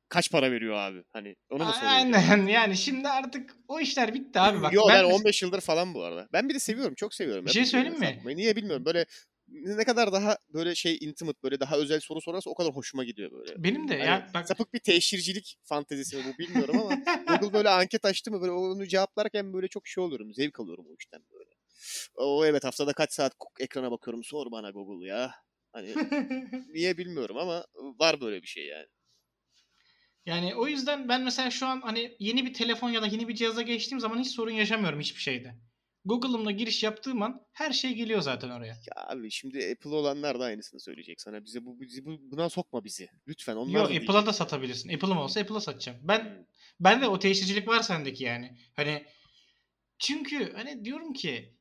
[0.09, 1.05] kaç para veriyor abi?
[1.13, 2.13] Hani onu mu soruyorsun?
[2.13, 4.73] Aynen yani şimdi artık o işler bitti abi bak.
[4.73, 6.29] Yo ben, mes- 15 yıldır falan bu arada.
[6.33, 6.95] Ben bir de seviyorum.
[6.95, 7.47] Çok seviyorum.
[7.47, 8.07] Bir şey söyleyeyim mi?
[8.07, 8.37] satmayı.
[8.37, 8.85] Niye bilmiyorum.
[8.85, 9.07] Böyle
[9.49, 13.31] ne kadar daha böyle şey intimate böyle daha özel soru sorarsa o kadar hoşuma gidiyor
[13.33, 13.65] böyle.
[13.65, 16.99] benim de Hani ya bak Sapık bir teşhircilik fantezisi mi bu bilmiyorum ama
[17.41, 20.35] Google böyle anket açtı mı böyle onu cevaplarken böyle çok şey oluyorum.
[20.35, 21.48] Zevk alıyorum o işten böyle.
[22.15, 25.35] O evet haftada kaç saat ekrana bakıyorum sor bana Google ya.
[25.73, 25.95] Hani
[26.75, 28.87] niye bilmiyorum ama var böyle bir şey yani.
[30.27, 33.35] Yani o yüzden ben mesela şu an hani yeni bir telefon ya da yeni bir
[33.35, 35.55] cihaza geçtiğim zaman hiç sorun yaşamıyorum hiçbir şeyde.
[36.05, 38.67] Google'ımla giriş yaptığım an her şey geliyor zaten oraya.
[38.67, 41.45] Ya abi şimdi Apple olanlar da aynısını söyleyecek sana.
[41.45, 43.09] Bize bu, bizi bu buna sokma bizi.
[43.29, 44.95] Lütfen onlar Yo da Apple'a da satabilirsin.
[44.95, 45.99] Apple'ım olsa Apple'a satacağım.
[46.03, 46.45] Ben Hmm.
[46.81, 48.59] ben de o teşhircilik var sendeki yani.
[48.77, 49.07] Hani
[49.99, 51.58] çünkü hani diyorum ki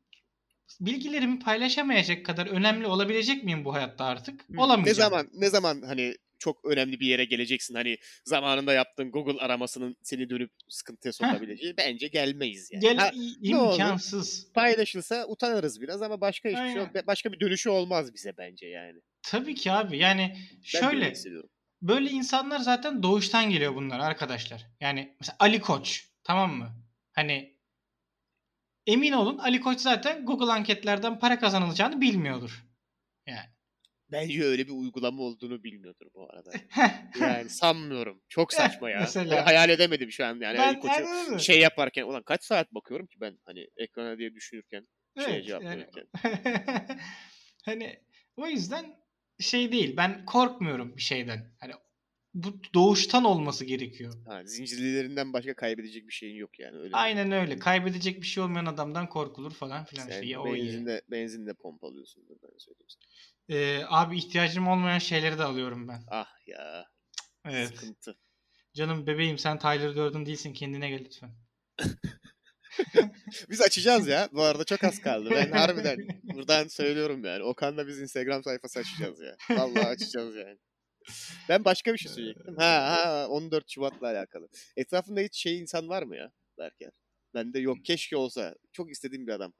[0.79, 4.41] bilgilerimi paylaşamayacak kadar önemli olabilecek miyim bu hayatta artık?
[4.49, 4.61] Hı.
[4.61, 4.85] Olamayacağım.
[4.87, 9.95] Ne zaman ne zaman hani çok önemli bir yere geleceksin hani zamanında yaptığın Google aramasının
[10.03, 12.81] seni dönüp sıkıntıya sokabileceği bence gelmeyiz yani.
[12.81, 13.73] Gel Ha, i- ne olur?
[13.73, 14.51] imkansız.
[14.53, 16.89] paylaşılsa utanırız biraz ama başka hiçbir şey yok.
[16.95, 17.07] Aynen.
[17.07, 18.99] Başka bir dönüşü olmaz bize bence yani.
[19.21, 19.97] Tabii ki abi.
[19.97, 20.37] Yani
[20.73, 21.13] Ben şöyle
[21.81, 24.65] böyle insanlar zaten doğuştan geliyor bunlar arkadaşlar.
[24.81, 26.69] Yani mesela Ali Koç tamam mı?
[27.13, 27.56] Hani
[28.87, 32.65] emin olun Ali Koç zaten Google anketlerden para kazanılacağını bilmiyordur.
[33.27, 33.49] Yani.
[34.11, 36.51] Bence öyle bir uygulama olduğunu bilmiyordur bu arada.
[37.19, 38.21] Yani sanmıyorum.
[38.29, 38.99] Çok saçma ya.
[38.99, 39.29] mesela.
[39.29, 40.57] Böyle hayal edemedim şu an yani.
[40.57, 41.39] ben Ali Koç'u öyle.
[41.39, 45.63] şey yaparken ulan kaç saat bakıyorum ki ben hani ekrana diye düşünürken şeye Evet, cevap
[45.63, 46.07] yani- verirken.
[47.65, 47.99] hani
[48.35, 48.95] o yüzden
[49.39, 49.97] şey değil.
[49.97, 51.53] Ben korkmuyorum bir şeyden.
[51.59, 51.73] Hani
[52.43, 54.13] bu doğuştan olması gerekiyor.
[54.27, 56.77] Ha, zincirlerinden başka kaybedecek bir şeyin yok yani.
[56.77, 56.95] Öyle mi?
[56.95, 57.59] Aynen öyle.
[57.59, 60.07] Kaybedecek bir şey olmayan adamdan korkulur falan filan.
[60.07, 60.37] Sen işte.
[60.37, 60.65] O iyi.
[60.65, 63.03] benzinle, benzinle pompalıyorsundur ben söyleyeyim sana.
[63.49, 66.03] Ee, abi ihtiyacım olmayan şeyleri de alıyorum ben.
[66.07, 66.85] Ah ya
[67.45, 67.67] Evet.
[67.67, 68.17] sıkıntı.
[68.73, 70.53] Canım bebeğim sen Tyler Durden değilsin.
[70.53, 71.31] Kendine gel lütfen.
[73.49, 74.29] Biz açacağız ya.
[74.31, 75.29] Bu arada çok az kaldı.
[75.31, 77.43] Ben harbiden buradan söylüyorum yani.
[77.43, 79.35] Okan'la biz Instagram sayfası açacağız ya.
[79.49, 80.57] Vallahi açacağız yani.
[81.49, 82.55] Ben başka bir şey söyleyecektim.
[82.57, 84.47] Ha ha 14 Şubat'la alakalı.
[84.77, 86.91] Etrafında hiç şey insan var mı ya Berker?
[87.33, 87.77] Bende yok.
[87.85, 88.55] Keşke olsa.
[88.71, 89.53] Çok istediğim bir adam.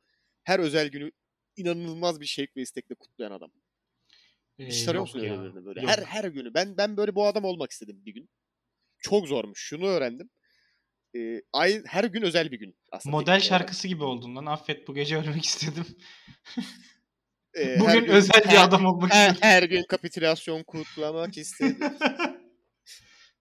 [0.43, 1.12] Her özel günü
[1.56, 3.52] inanılmaz bir şevk ve istekle kutlayan adam.
[4.60, 5.82] Ee, Hiç tanıyor yok musun öyle birini böyle?
[5.82, 5.89] Yok.
[5.89, 6.54] Her her günü.
[6.54, 8.30] Ben ben böyle bu adam olmak istedim bir gün.
[9.00, 9.60] Çok zormuş.
[9.60, 10.30] Şunu öğrendim.
[11.16, 13.16] Ee, ay her gün özel bir gün aslında.
[13.16, 13.43] Model olarak.
[13.43, 14.45] şarkısı gibi oldun lan.
[14.45, 15.86] Affet bu gece ölmek istedim.
[17.58, 19.41] Ee, Bugün gün- özel bir her- adam olmak her, istedim.
[19.49, 21.78] her gün kapitülasyon kutlamak istedim.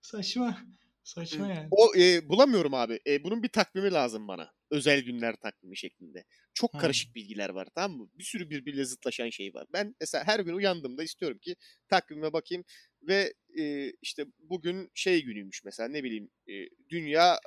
[0.01, 0.59] Saçma.
[1.05, 1.69] Saçma yani.
[1.71, 3.01] o e, bulamıyorum abi.
[3.07, 4.53] E, bunun bir takvimi lazım bana.
[4.71, 6.25] Özel günler takvimi şeklinde.
[6.55, 6.79] Çok Ha.
[6.79, 8.09] karışık bilgiler var tamam mı?
[8.15, 9.67] Bir sürü birbiriyle zıtlaşan şey var.
[9.73, 11.57] Ben mesela her gün uyandığımda istiyorum ki
[11.89, 12.65] takvime bakayım
[13.03, 16.53] ve e, işte bugün şey günüymüş mesela ne bileyim e,
[16.91, 17.41] dünya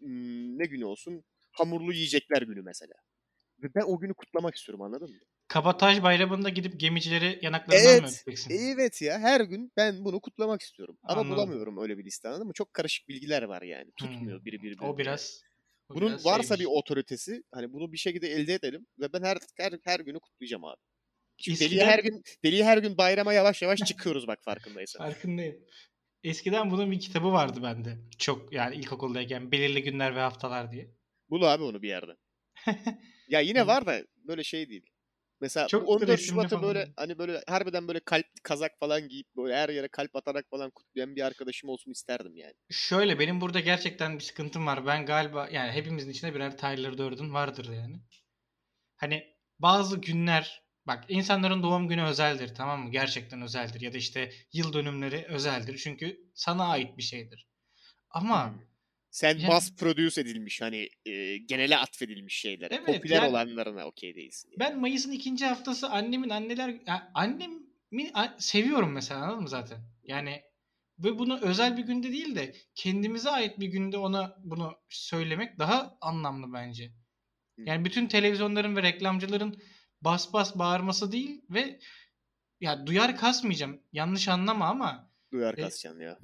[0.00, 1.24] ne günü olsun?
[1.52, 2.94] Hamurlu yiyecekler günü mesela.
[3.62, 5.16] Ve ben o günü kutlamak istiyorum anladın mı?
[5.48, 8.22] Kabataj bayramında gidip gemicileri yanaklarından mı Evet.
[8.22, 8.50] öpeceksin?
[8.74, 10.98] Evet ya her gün ben bunu kutlamak istiyorum.
[11.02, 11.36] Ama Anladım.
[11.36, 12.52] bulamıyorum öyle bir liste anladın mı?
[12.52, 13.90] Çok karışık bilgiler var yani.
[13.96, 14.44] Tutmuyor Hmm.
[14.44, 14.86] biri birbirine.
[14.86, 15.40] O biraz
[15.88, 16.76] O Bunun biraz varsa bir şeymiş.
[16.78, 20.76] otoritesi hani bunu bir şekilde elde edelim ve ben her her her günü kutlayacağım abi.
[21.38, 23.78] Çünkü deliye Eskiden- her gün deliye her gün bayrama yavaş yavaş
[24.14, 24.98] çıkıyoruz bak farkındaysan.
[24.98, 25.56] Farkındayım.
[26.24, 27.98] Eskiden bunun bir kitabı vardı bende.
[28.18, 30.90] Çok yani ilkokuldayken belirli günler ve haftalar diye.
[31.30, 32.12] Bul abi onu bir yerde.
[33.28, 34.86] Ya yine var da böyle şey değil.
[35.40, 36.94] Mesela Çok bu da 14 resimli Şubat'ı falan böyle değil.
[36.96, 41.16] hani böyle harbiden böyle kalp kazak falan giyip böyle her yere kalp atarak falan kutlayan
[41.16, 42.54] bir arkadaşım olsun isterdim yani.
[42.70, 44.86] Şöyle benim burada gerçekten bir sıkıntım var.
[44.86, 48.00] Ben galiba yani hepimizin içinde birer Tyler Durden vardır yani.
[48.96, 52.90] Hani bazı günler bak insanların doğum günü özeldir tamam mı?
[52.90, 55.78] Gerçekten özeldir ya da işte yıl dönümleri özeldir.
[55.78, 57.48] Çünkü sana ait bir şeydir.
[58.10, 58.60] Ama Hmm.
[59.16, 62.74] Sen Yani- mass produce edilmiş hani e, genele atfedilmiş şeylere.
[62.74, 64.48] Evet, popüler yani- olanlarına okey değilsin.
[64.50, 64.58] yani.
[64.60, 69.78] ben Mayıs'ın ikinci haftası annemin anneler ya annemi a- seviyorum mesela anladın mı zaten?
[70.04, 70.42] Yani
[70.98, 75.98] ve bunu özel bir günde değil de kendimize ait bir günde ona bunu söylemek daha
[76.00, 76.92] anlamlı bence.
[77.58, 79.62] Yani bütün televizyonların ve reklamcıların
[80.02, 81.78] bas bas bağırması değil ve
[82.60, 83.80] ya duyar kasmayacağım.
[83.92, 86.18] Yanlış anlama ama Duyar e, kasacaksın ya.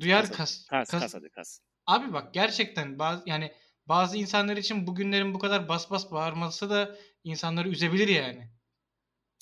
[0.00, 0.66] duyar Kas- kas.
[0.66, 1.60] Kas, kas- kas hadi kas.
[1.88, 3.52] Abi bak gerçekten bazı yani
[3.86, 8.48] bazı insanlar için bugünlerin bu kadar bas bas bağırması da insanları üzebilir yani.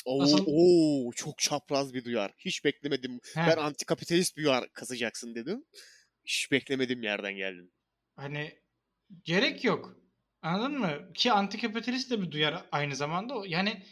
[0.05, 2.33] Oo, Asıl- oo, çok çapraz bir duyar.
[2.39, 3.21] Hiç beklemedim.
[3.35, 5.65] He, Ben antikapitalist bir duyar kasacaksın dedim.
[6.25, 7.73] Hiç beklemedim yerden geldin.
[8.17, 8.59] hani
[9.25, 9.97] gerek yok.
[10.43, 11.13] Anladın mı?
[11.15, 13.35] Ki antikapitalist de bir duyar aynı zamanda.
[13.47, 13.87] Yani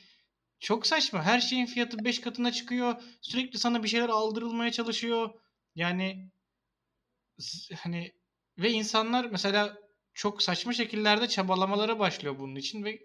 [0.60, 1.22] çok saçma.
[1.22, 3.02] Her şeyin fiyatı 5 katına çıkıyor.
[3.20, 5.30] Sürekli sana bir şeyler aldırılmaya çalışıyor.
[5.74, 6.30] Yani
[7.74, 8.12] hani
[8.58, 9.78] ve insanlar mesela
[10.14, 13.00] çok saçma şekillerde çabalamalara başlıyor bunun için ve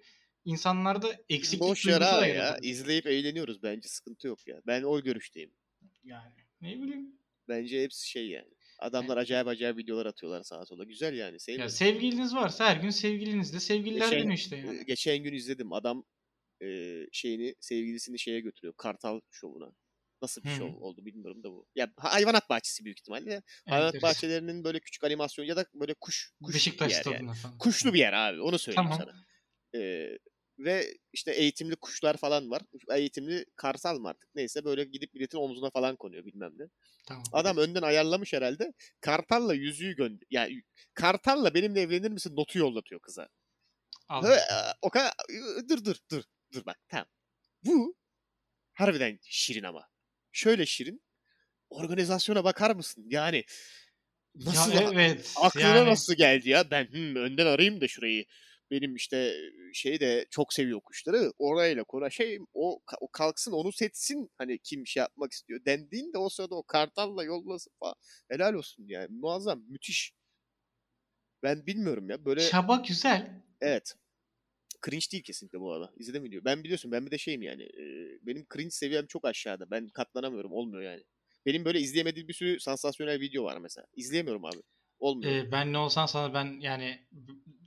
[0.46, 1.98] insanlarda eksiklik Boş abi ya.
[2.00, 2.72] yaratıyor.
[2.72, 4.62] İzleyip eğleniyoruz bence sıkıntı yok ya.
[4.68, 5.52] Ben o görüşteyim.
[6.04, 7.20] Yani ne bileyim.
[7.48, 8.50] Bence hepsi şey yani.
[8.80, 10.84] Adamlar acayip acayip videolar atıyorlar sağa sola.
[10.84, 11.38] Güzel yani.
[11.48, 14.86] Ya sevgiliniz varsa her gün sevgilinizle sevgililer günü işte yani.
[14.86, 15.74] Geçen gün izledim.
[15.74, 16.04] Adam
[16.64, 16.68] e,
[17.12, 18.74] şeyini sevgilisini şeye götürüyor.
[18.78, 19.72] Kartal şovuna.
[20.22, 20.56] Nasıl bir hı.
[20.56, 21.68] şov oldu bilmiyorum da bu.
[21.76, 23.42] Ya hayvanat bahçesi büyük ihtimalle.
[23.70, 27.34] hayvanat Evet, bahçelerinin böyle küçük animasyon ya da böyle kuş kuş bir Beşiktaş yer yani.
[27.34, 27.58] falan.
[27.58, 28.42] Kuşlu bir yer abi.
[28.42, 29.00] Onu söyleyeyim Tamam.
[29.00, 29.26] sana.
[29.76, 30.10] Ee,
[30.60, 32.62] ve işte eğitimli kuşlar falan var.
[32.92, 34.30] Eğitimli karsal mı artık?
[34.36, 36.64] Neyse böyle gidip milletin omzuna falan konuyor bilmem ne.
[37.08, 37.24] Tamam.
[37.34, 38.74] Adam önden ayarlamış herhalde.
[39.02, 40.28] Kartal'la yüzüğü gönder.
[40.30, 40.62] Yani
[40.94, 43.30] Kartal'la benimle evlenir misin notu yollatıyor kıza.
[44.10, 44.40] Hı,
[44.82, 45.12] o kadar
[45.70, 47.08] dur dur dur dur bak tamam.
[47.66, 47.96] Bu
[48.74, 49.88] harbiden şirin ama.
[50.32, 51.02] Şöyle şirin.
[51.70, 53.06] Organizasyona bakar mısın?
[53.10, 53.44] Yani
[54.36, 55.34] nasıl ya evet.
[55.42, 56.72] aklına yani, nasıl geldi ya?
[56.72, 58.26] Ben hmm, önden arayayım da şurayı.
[58.72, 59.36] Benim işte
[59.74, 61.34] şey de çok seviyor kuşları.
[61.38, 62.48] Orayla konuşayım.
[62.54, 64.32] O, o kalksın onu setsin.
[64.38, 65.66] Hani kim şey yapmak istiyor.
[65.66, 67.96] Dendiğinde o sırada o kartalla yollasın falan.
[68.30, 69.08] Helal olsun yani.
[69.10, 69.64] Muazzam.
[69.68, 70.14] Müthiş.
[71.44, 72.26] Ben bilmiyorum ya.
[72.26, 73.44] Böyle Çaba güzel.
[73.62, 73.96] Evet.
[74.86, 75.94] Cringe değil kesinlikle bu arada.
[75.98, 76.46] İzledim video.
[76.46, 77.64] Ben biliyorsun ben bir de şeyim yani.
[77.64, 77.84] e,
[78.22, 79.72] benim cringe seviyem çok aşağıda.
[79.72, 80.52] Ben katlanamıyorum.
[80.52, 81.04] Olmuyor yani.
[81.46, 83.88] Benim böyle izleyemediğim bir sürü sansasyonel video var mesela.
[83.96, 84.62] İzleyemiyorum abi.
[85.00, 85.32] Olmuyor.
[85.32, 87.08] Ee, ben ne olsan sana ben yani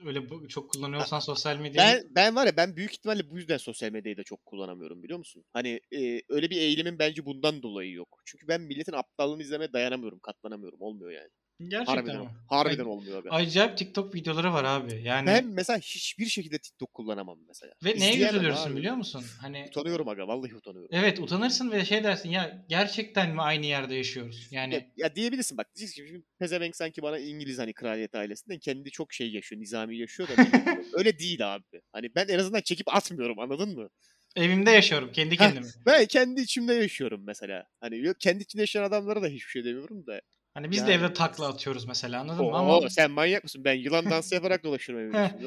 [0.07, 3.93] öyle çok kullanıyorsan sosyal medyayı Ben ben var ya ben büyük ihtimalle bu yüzden sosyal
[3.93, 5.45] medyayı da çok kullanamıyorum biliyor musun?
[5.53, 8.23] Hani e, öyle bir eğilimin bence bundan dolayı yok.
[8.25, 10.81] Çünkü ben milletin aptallığını izlemeye dayanamıyorum, katlanamıyorum.
[10.81, 11.31] Olmuyor yani.
[11.69, 12.29] Gerçekten Harbiden, mi?
[12.49, 13.31] harbiden Ay- olmuyor abi.
[13.31, 15.03] Acayip TikTok videoları var abi.
[15.05, 17.73] Yani Ben mesela hiçbir şekilde TikTok kullanamam mesela.
[17.85, 18.77] ve neye üzülürsün abi.
[18.77, 19.25] biliyor musun?
[19.41, 20.89] Hani Utanıyorum aga vallahi utanıyorum.
[20.93, 24.49] evet utanırsın ve şey dersin ya gerçekten mi aynı yerde yaşıyoruz?
[24.51, 28.91] Yani Ya, ya diyebilirsin bak diyeceksin şimdi pezevenk sanki bana İngiliz hani kraliyet ailesinden kendi
[28.91, 30.33] çok şey yaşıyor, nizami yaşıyor da
[30.93, 31.81] öyle değil abi.
[31.93, 33.89] Hani ben en azından çekip atmıyorum anladın mı?
[34.37, 35.67] evimde yaşıyorum kendi kendime.
[35.87, 37.67] Ben kendi içimde yaşıyorum mesela.
[37.81, 40.21] Hani yok kendi içinde yaşayan adamlara da hiçbir şey demiyorum da.
[40.55, 42.51] Hani biz de Yani- evde takla atıyoruz mesela anladın mı?
[42.51, 43.65] Oo, Ama sen manyak mısın?
[43.65, 44.99] Ben yılan dansı yaparak içinde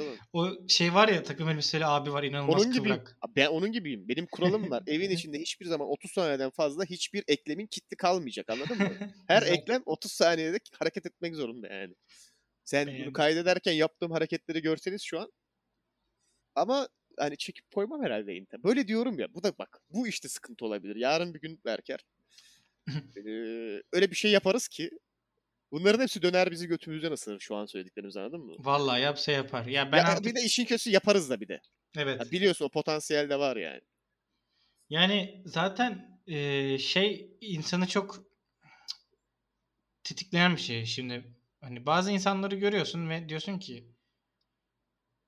[0.01, 0.17] oğlum.
[0.33, 2.83] o şey var ya takım elbiseli abi var inanılmaz Onun gibiyim.
[2.97, 3.17] kıvrak.
[3.35, 4.07] Ben onun gibiyim.
[4.07, 4.83] Benim kuralım var.
[4.87, 8.89] Evin içinde hiçbir zaman 30 saniyeden fazla hiçbir eklemin kilitli kalmayacak anladın mı?
[9.27, 11.93] Her eklem 30 saniyede hareket etmek zorunda yani.
[12.63, 13.13] Sen bunu Beğendim.
[13.13, 15.31] kaydederken yaptığım hareketleri görseniz şu an.
[16.55, 16.87] Ama
[17.19, 18.45] hani çekip koymam herhalde.
[18.63, 19.33] Böyle diyorum ya.
[19.33, 20.95] Bu da bak bu işte sıkıntı olabilir.
[20.95, 21.99] Yarın bir gün Berker.
[23.15, 24.89] eee, öyle bir şey yaparız ki
[25.71, 28.57] bunların hepsi döner bizi götümüzden ısırır şu an söylediklerimiz anladın mı?
[28.59, 29.65] Vallahi yapsa yapar.
[29.65, 31.61] Ya ben ya, artık Bir de işin kötüsü yaparız da bir de.
[31.97, 32.21] evet.
[32.21, 33.81] Ya biliyorsun o potansiyel de var yani.
[34.89, 38.23] Yani zaten eee, şey insanı çok
[40.03, 40.85] tetikleyen bir şey.
[40.85, 43.95] Şimdi hani bazı insanları görüyorsun ve diyorsun ki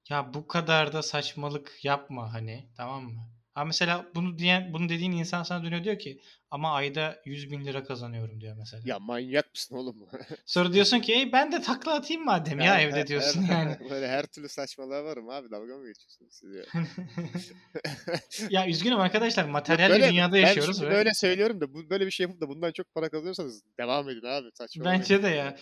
[0.10, 3.30] ya bu kadar da saçmalık yapma hani tamam mı?
[3.58, 7.66] Ha mesela bunu diyen bunu dediğin insan sana dönüyor diyor ki ama ayda 100 bin
[7.66, 8.84] lira kazanıyorum diyor mesela.
[8.86, 9.96] Ya manyak mısın oğlum?
[10.46, 13.54] Sonra diyorsun ki Ey, ben de takla atayım madem ya Her- evde her- diyorsun her-
[13.66, 13.78] yani.
[13.90, 15.52] Böyle her türlü saçmalığa varım abi.
[15.52, 16.64] Dalga mı geçiyorsunuz siz ya?
[18.50, 22.06] ya üzgünüm arkadaşlar materyal Böyle- bir dünyada ben yaşıyoruz ve böyle söylüyorum da bu böyle
[22.06, 24.48] bir şey yapıp da bundan çok para kazanıyorsanız devam edin abi.
[24.54, 25.02] Saçmalamayın.
[25.02, 25.58] bence de ya.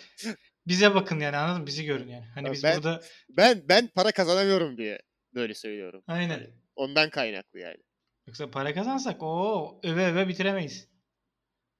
[0.67, 1.67] Bize bakın yani anladın mı?
[1.67, 2.25] Bizi görün yani.
[2.35, 4.99] Hani Ya biz ben- burada Ben ben para kazanamıyorum diye
[5.35, 6.03] böyle söylüyorum.
[6.07, 6.64] aynen.
[6.75, 7.83] Ondan kaynaklı yani.
[8.27, 10.89] Yoksa para kazansak o öve öve bitiremeyiz.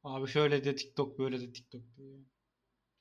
[0.04, 1.82] Abi şöyle de TikTok böyle de TikTok.
[1.98, 2.20] diyor.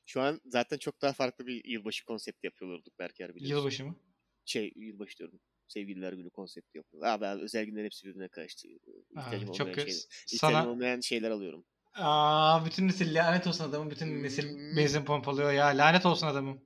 [0.07, 3.57] Şu an zaten çok daha farklı bir yılbaşı konsepti yapıyorduk Berker biliyorsun.
[3.57, 3.97] Yılbaşı mı?
[4.45, 5.41] Şey yılbaşı diyorum.
[5.69, 7.09] Sevgililer günü konsepti yapıyoruz.
[7.09, 8.69] Abi, abi özel günlerin hepsi birbirine karıştı.
[8.69, 10.01] İhtiyacım Aa, olmayan, çok şeyler,
[10.33, 11.65] ihtiyacım Sana olmayan şeyler alıyorum.
[11.95, 13.91] Aa bütün nesil lanet olsun adamın.
[13.91, 14.77] Bütün nesil Hmm.
[14.77, 15.67] benzin pompalıyor ya.
[15.67, 16.61] Lanet olsun adamın.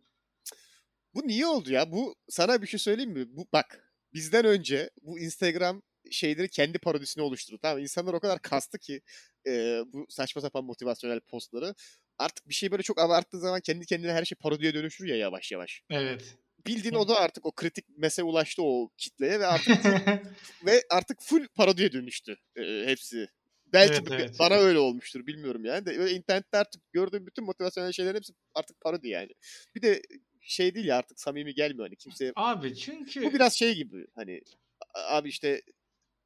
[1.14, 1.92] Bu niye oldu ya?
[1.92, 3.36] Bu sana bir şey söyleyeyim mi?
[3.36, 7.58] Bu bak bizden önce bu Instagram şeyleri kendi parodisini oluşturdu.
[7.62, 9.00] Tamam insanlar o kadar kastı ki
[9.46, 11.74] e, bu saçma sapan motivasyonel postları.
[12.18, 15.52] Artık bir şey böyle çok abarttığı zaman kendi kendine her şey parodiye dönüşür ya yavaş
[15.52, 15.82] yavaş.
[15.90, 16.36] Evet.
[16.66, 19.84] Bildiğin o da artık o kritik mese ulaştı o kitleye ve artık
[20.66, 23.28] ve artık full parodiye dönüştü e, hepsi.
[23.72, 24.36] Belki Evet, evet.
[24.38, 28.80] bana öyle olmuştur bilmiyorum yani de öyle internette artık gördüğüm bütün motivasyonel şeylerin hepsi artık
[28.80, 29.30] parodi yani.
[29.74, 30.02] Bir de
[30.48, 34.40] şey değil ya artık samimi gelmiyor hani kimseye Abi çünkü bu biraz şey gibi hani
[34.94, 35.62] abi işte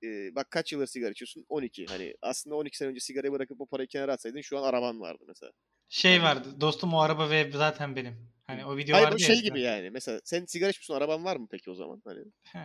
[0.04, 1.44] e, bak kaç yıldır sigara içiyorsun?
[1.48, 1.86] 12.
[1.86, 5.24] Hani aslında 12 sene önce sigarayı bırakıp o parayı kenara atsaydın şu an araban vardı
[5.28, 5.52] mesela.
[5.88, 6.48] şey vardı.
[6.60, 8.32] Dostum o araba ve zaten benim.
[8.46, 9.54] Hani o video Hayır vardı bu ya şey eskiden.
[9.54, 9.90] gibi yani.
[9.90, 12.02] Mesela sen sigara içmiyorsun araban var mı peki o zaman?
[12.04, 12.58] Hani He.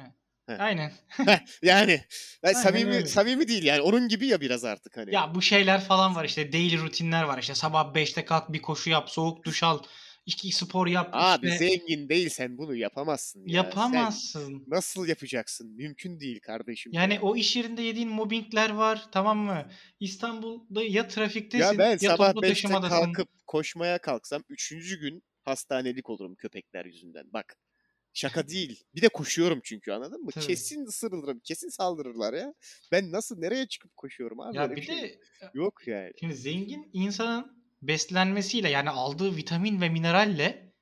[0.48, 0.58] He.
[0.58, 0.92] Aynen.
[1.28, 2.02] yani yani
[2.44, 3.06] Aynen samimi öyle.
[3.06, 3.82] samimi değil yani.
[3.82, 5.16] Onun gibi ya biraz artık hani.
[5.16, 8.90] Ya bu şeyler falan var işte daily rutinler var işte sabah 5'te kalk bir koşu
[8.90, 9.80] yap soğuk duş al
[10.28, 13.46] iki spor yap Abi işte zengin değilsen bunu yapamazsın ya.
[13.48, 14.64] Sen yapamazsın.
[14.68, 15.76] nasıl yapacaksın?
[15.76, 16.92] Mümkün değil kardeşim.
[16.94, 19.70] Yani o iş yerinde yediğin mobbingler var tamam mı?
[20.00, 22.96] İstanbul'da ya trafiktesin ya ben ya sabah toplu 5'te taşımadasın.
[22.96, 25.00] kalkıp koşmaya kalksam 3.
[25.00, 27.34] gün hastanelik olurum köpekler yüzünden.
[27.34, 27.58] Bak
[28.14, 28.84] şaka değil.
[28.96, 30.32] Bir de koşuyorum çünkü anladın mı?
[30.32, 30.46] Tabii.
[30.46, 31.40] Kesin ısırılırım.
[31.40, 32.54] Kesin saldırırlar ya.
[32.92, 34.58] Ben nasıl nereye çıkıp koşuyorum abi?
[34.58, 35.20] Ya bir şey de
[35.54, 36.12] yok yani.
[36.20, 40.74] şimdi zengin insanın beslenmesiyle yani aldığı vitamin ve mineralle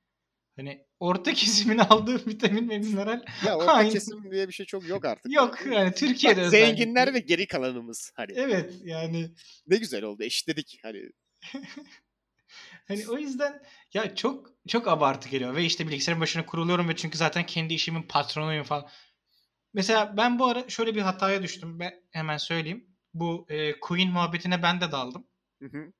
[0.55, 3.89] hani orta kesimin aldığı vitamin ve mineral Ya orta Aynı.
[3.93, 5.33] kesim diye bir şey çok yok artık.
[5.33, 5.93] yok yani.
[5.93, 6.67] Türkiye'de Bak, özellikle.
[6.67, 8.31] zenginler ve geri kalanımız hani.
[8.35, 9.31] Evet yani
[9.67, 10.23] Ne güzel oldu.
[10.23, 11.01] Eşitledik hani.
[12.87, 13.61] Hani o yüzden
[13.93, 18.03] ya çok çok abartı geliyor ve işte bilgisayarın başına kuruluyorum ve çünkü zaten kendi işimin
[18.03, 18.87] patronuyum falan.
[19.73, 21.79] Mesela ben bu ara şöyle bir hataya düştüm.
[21.79, 22.87] Ben hemen söyleyeyim.
[23.13, 25.27] Bu e, Queen muhabbetine ben de daldım.
[25.61, 25.93] Hı hı.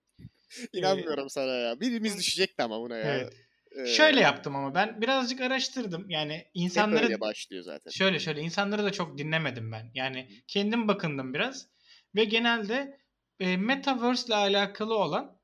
[0.73, 1.79] İnanmıyorum sana ya.
[1.79, 3.15] Birimiz düşecekti ama buna ya.
[3.15, 3.33] Evet.
[3.75, 6.09] Ee, Şöyle yaptım ama ben birazcık araştırdım.
[6.09, 7.91] Yani Hep insanları öyle başlıyor zaten.
[7.91, 9.91] şöyle şöyle insanları da çok dinlemedim ben.
[9.93, 11.67] Yani kendim bakındım biraz
[12.15, 12.99] ve genelde
[13.39, 15.37] e, metaverse ile alakalı olan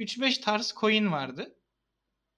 [0.00, 1.56] 3-5 tarz coin vardı.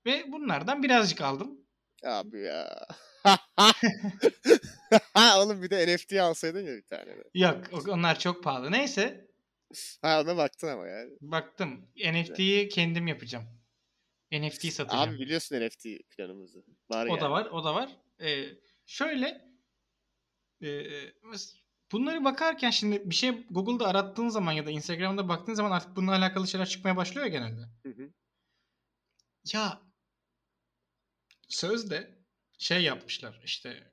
[0.07, 1.61] Ve bunlardan birazcık aldım.
[2.05, 2.87] Abi ya.
[5.37, 7.23] Oğlum bir de NFT alsaydın ya bir tane de.
[7.35, 8.73] Yok onlar çok pahalı.
[8.73, 9.28] Neyse
[10.03, 11.11] Ha ona baktın ama yani.
[11.21, 11.89] baktım.
[11.97, 13.45] NFT'yi kendim yapacağım.
[14.33, 15.11] NFT satacağım.
[15.11, 16.65] Abi biliyorsun NFT planımızı.
[16.91, 17.21] Var o yani.
[17.21, 17.97] da var, o da var.
[18.21, 18.45] Ee,
[18.87, 19.49] şöyle
[20.61, 20.67] e,
[21.23, 21.57] mes-
[21.93, 26.13] bunları bakarken şimdi bir şey Google'da arattığın zaman ya da Instagram'da baktığın zaman artık bununla
[26.17, 27.61] alakalı şeyler çıkmaya başlıyor ya genelde.
[27.83, 28.11] Hı hı.
[29.53, 29.83] Ya
[31.49, 32.19] sözde
[32.59, 33.93] şey yapmışlar işte e,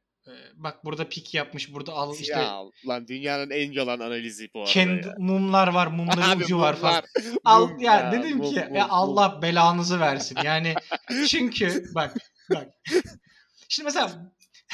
[0.56, 4.72] bak burada pik yapmış burada al işte Ya lan dünyanın en yalan analizi bu arada
[4.72, 5.16] kendi ya.
[5.18, 7.04] mumlar var mumların Abi ucu var falan.
[7.18, 8.94] mumlar, Al mum ya dedim mum, ki mum, ya mum.
[8.94, 10.38] Allah belanızı versin.
[10.44, 10.74] Yani
[11.28, 12.18] çünkü bak
[12.54, 12.68] bak.
[13.70, 14.32] Şimdi mesela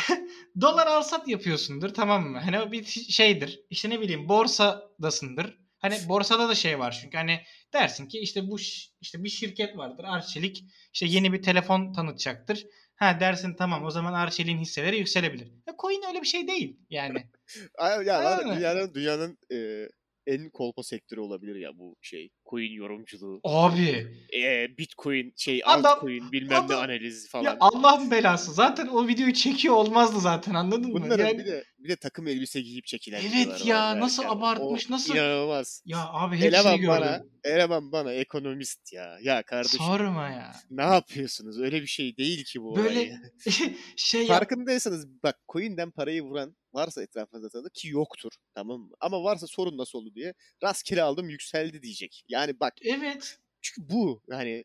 [0.62, 2.40] dolar al sat yapıyorsundur tamam mı?
[2.40, 3.60] Hani o bir şeydir.
[3.70, 5.58] İşte ne bileyim borsadasındır.
[5.80, 7.42] Hani borsada da şey var çünkü hani
[7.74, 8.60] dersin ki işte bu
[9.02, 12.66] işte bir şirket vardır Arçelik işte yeni bir telefon tanıtacaktır.
[13.02, 15.48] Ha dersin tamam o zaman Arçelik'in hisseleri yükselebilir.
[15.68, 17.28] Ya coin öyle bir şey değil yani.
[18.06, 18.58] Ya Aynen.
[18.58, 19.88] dünyanın dünyanın e,
[20.28, 22.30] en kolpa sektörü olabilir ya bu şey.
[22.50, 23.40] Coin yorumculuğu.
[23.44, 27.44] Abi E, Bitcoin şey Adam- altcoin bilmem ne adam- analizi falan.
[27.44, 28.54] ya Allah'ın belası.
[28.54, 31.02] Zaten o videoyu çekiyor olmazdı zaten anladın mı?
[31.02, 34.32] Bunların Yani- bir de bir de takım elbise giyip çekilen Evet ya, var nasıl yani.
[34.32, 35.82] abartmış, O nasıl- inanılmaz.
[35.86, 36.88] Ya abi hepsini Eleman gördüm.
[36.90, 39.18] bana, eleman bana ekonomist ya.
[39.22, 40.52] Ya kardeşim Sorma ya.
[40.70, 41.60] ne yapıyorsunuz?
[41.62, 43.12] Öyle bir şey değil ki bu Böyle olay.
[43.96, 44.28] şey.
[44.28, 48.94] Farkındaysanız bak coin'den parayı vuran varsa etrafınızda tanıdık ki yoktur tamam mı?
[49.00, 52.24] Ama varsa sorun nasıl oldu diye rastgele aldım yükseldi diyecek.
[52.28, 53.40] Yani bak Evet.
[53.62, 54.64] çünkü bu yani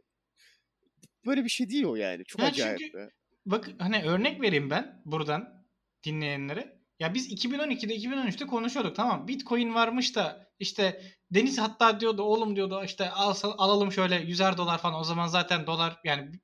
[1.27, 2.25] böyle bir şey değil o yani.
[2.25, 2.79] Çok Ya acayip.
[2.79, 3.11] çünkü- be.
[3.47, 5.67] Bak hani örnek vereyim ben buradan
[6.05, 6.77] dinleyenlere.
[7.01, 12.83] Ya biz 2012'de 2013'te konuşuyorduk tamam Bitcoin varmış da işte Deniz hatta diyordu oğlum diyordu
[12.85, 15.01] işte alsa, alalım şöyle 100'er dolar falan.
[15.01, 16.41] O zaman zaten dolar yani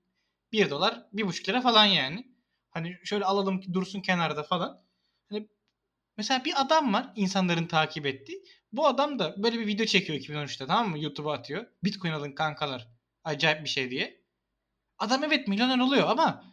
[0.53, 2.33] 1 dolar 1,5 lira falan yani.
[2.71, 4.83] Hani şöyle alalım ki dursun kenarda falan.
[5.33, 5.49] Hani
[6.17, 8.45] mesela bir adam var insanların takip ettiği.
[8.73, 10.99] Bu adam da böyle bir video çekiyor 2013'te tamam mı?
[10.99, 11.67] YouTube'a atıyor.
[11.85, 12.89] Bitcoin alın kankalar.
[13.25, 14.23] Acayip bir şey diye.
[14.99, 16.45] Adam evet milyoner oluyor ama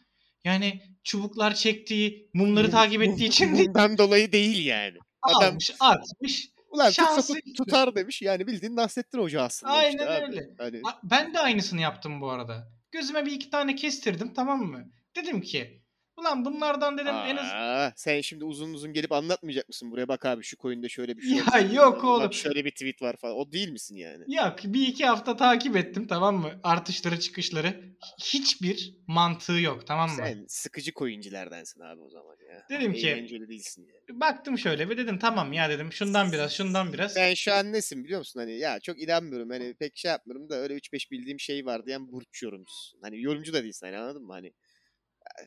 [0.43, 3.67] yani çubuklar çektiği, mumları takip ettiği için değil.
[3.67, 4.97] Bundan dolayı değil yani.
[5.21, 6.49] Adam Almış, atmış.
[6.69, 8.21] ulan şansı tut- tutar demiş.
[8.21, 9.73] Yani bildiğin Nasrettin Hoca aslında.
[9.73, 10.23] Aynen işte abi.
[10.23, 10.49] öyle.
[10.57, 12.71] Hani Ben de aynısını yaptım bu arada.
[12.91, 14.91] Gözüme bir iki tane kestirdim tamam mı?
[15.15, 15.78] Dedim ki
[16.20, 17.45] ulan bunlardan dedim en az...
[17.53, 19.91] Aa, sen şimdi uzun uzun gelip anlatmayacak mısın?
[19.91, 21.74] Buraya bak abi şu coin'de şöyle bir şey Ya olmuş.
[21.76, 22.34] yok Bak oğlum.
[22.34, 23.36] şöyle bir tweet var falan.
[23.38, 24.24] O değil misin yani?
[24.36, 26.51] Yok bir iki hafta takip ettim tamam mı?
[26.63, 27.95] Artışları çıkışları.
[28.24, 30.15] Hiçbir mantığı yok tamam mı?
[30.17, 32.65] Sen sıkıcı coin'cilerdensin abi o zaman ya.
[32.70, 34.20] Dedim ki- Eğlenceli değilsin yani.
[34.20, 37.15] Baktım şöyle ve dedim tamam ya dedim şundan biraz şundan biraz.
[37.15, 38.39] Ben şu an nesin biliyor musun?
[38.39, 39.49] Hani ya çok inanmıyorum.
[39.49, 42.99] Hani pek şey yapmıyorum da öyle 3-5 bildiğim şey var diyen burç yorumcusun.
[43.01, 44.34] Hani yorumcu da değilsin hani anladın mı?
[44.34, 44.53] Hani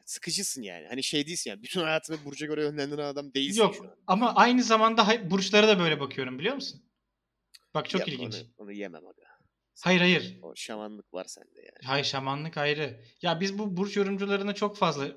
[0.04, 0.86] sıkıcısın yani.
[0.88, 1.62] Hani şey değilsin yani.
[1.62, 3.96] Bütün hayatını burca göre yönlendiren adam değilsin şu Yok an.
[4.06, 6.82] ama aynı zamanda burçlara da böyle bakıyorum biliyor musun?
[7.74, 8.34] Bak çok Yok, ilginç.
[8.34, 9.22] Onu, onu yemem aga.
[9.80, 10.38] Hayır hayır.
[10.42, 11.84] O şamanlık var sende yani.
[11.84, 13.00] Hayır şamanlık ayrı.
[13.22, 15.08] Ya biz bu burç yorumcularına çok fazla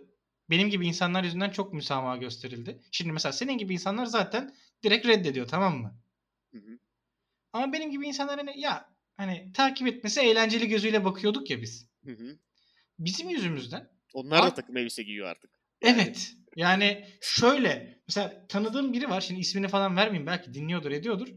[0.49, 2.81] benim gibi insanlar yüzünden çok müsamaha gösterildi.
[2.91, 5.99] Şimdi mesela senin gibi insanlar zaten direkt reddediyor tamam mı?
[6.51, 6.79] Hı hı.
[7.53, 11.89] Ama benim gibi insanlar hani ya hani takip etmesi eğlenceli gözüyle bakıyorduk ya biz.
[12.05, 12.37] Hı hı.
[12.99, 13.94] Bizim yüzümüzden.
[14.15, 15.51] Onlar da Abi- takım elbise giyiyor artık.
[15.81, 16.33] Yani Evet.
[16.55, 19.21] Yani şöyle mesela tanıdığım biri var.
[19.21, 21.27] Şimdi ismini falan vermeyeyim belki dinliyordur ediyordur.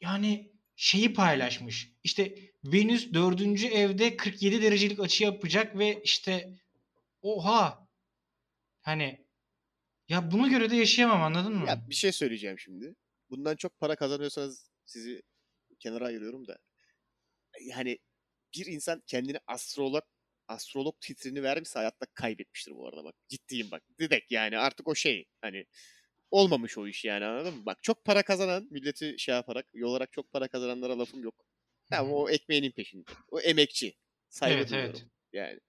[0.00, 1.92] Yani şeyi paylaşmış.
[2.04, 6.58] İşte Venüs dördüncü evde 47 derecelik açı yapacak ve işte
[7.22, 7.88] oha
[8.80, 9.26] hani
[10.08, 11.66] ya buna göre de yaşayamam anladın mı?
[11.68, 12.94] Ya bir şey söyleyeceğim şimdi.
[13.30, 15.22] Bundan çok para kazanıyorsanız sizi
[15.80, 16.58] kenara ayırıyorum da.
[17.60, 17.98] Yani
[18.54, 20.04] bir insan kendini astrolog
[20.48, 23.14] astrolog titrini vermişse hayatta kaybetmiştir bu arada bak.
[23.28, 23.82] Ciddiyim bak.
[23.98, 25.66] Direkt yani artık o şey hani
[26.30, 27.66] olmamış o iş yani anladın mı?
[27.66, 31.34] Bak çok para kazanan milleti şey yaparak yolarak çok para kazananlara lafım yok.
[31.90, 33.10] Tamam o ekmeğinin peşinde.
[33.28, 33.94] O emekçi.
[34.28, 34.94] Saygı Evet, duyuyorum.
[35.00, 35.06] evet.
[35.32, 35.60] Yani.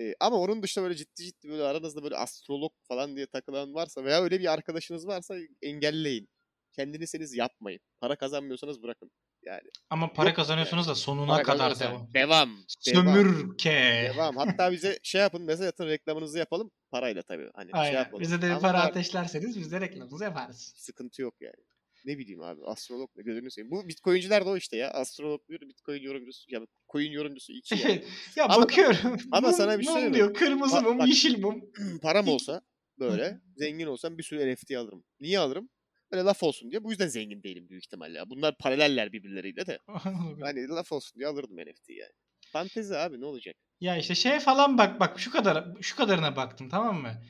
[0.00, 4.04] Ee, ama onun dışında böyle ciddi ciddi böyle aranızda böyle astrolog falan diye takılan varsa
[4.04, 6.28] veya öyle bir arkadaşınız varsa engelleyin.
[6.72, 7.80] Kendinizseniz yapmayın.
[8.00, 9.10] Para kazanmıyorsanız bırakın.
[9.46, 9.68] Yani.
[9.90, 12.14] Ama para Yok kazanıyorsunuz da sonuna Para kadar devam.
[12.14, 12.50] Devam.
[12.68, 14.10] Sömürke.
[14.14, 14.36] Devam.
[14.36, 16.70] Hatta bize şey yapın mesaj atın reklamınızı yapalım.
[16.90, 17.50] Parayla tabii.
[17.54, 17.98] Hani şey Aynen.
[17.98, 18.20] yapalım.
[18.20, 20.72] Bize de bir para ateşlerseniz biz de reklamımızı yaparız.
[20.76, 21.64] Sıkıntı yok yani.
[22.04, 23.70] Ne bileyim abi astrolog ne gözünü seveyim.
[23.70, 24.90] Bu bitcoin'ciler de o işte ya.
[24.90, 26.54] Astrolog bir bitcoin yorumcusu.
[26.54, 26.60] Ya
[26.92, 28.04] coin yorumcusu iki yani.
[28.36, 29.16] Ya Ama- bakıyorum.
[29.32, 30.34] ama Mum- sana bir şey mum diyor.
[30.34, 31.08] Kırmızı mum, bak.
[31.08, 31.64] yeşil mum.
[32.02, 32.60] Param olsa
[32.98, 35.04] böyle zengin olsam bir sürü NFT alırım.
[35.20, 35.68] Niye alırım?
[36.14, 36.84] Böyle laf olsun diye.
[36.84, 38.30] Bu yüzden zengin değilim büyük ihtimalle.
[38.30, 39.78] Bunlar paraleller birbirleriyle de.
[40.40, 42.12] Hani laf olsun diye alırdım NFT yani.
[42.52, 43.56] Fantezi abi ne olacak?
[43.80, 47.22] ya işte şey falan bak bak şu kadar şu kadarına baktım tamam mı?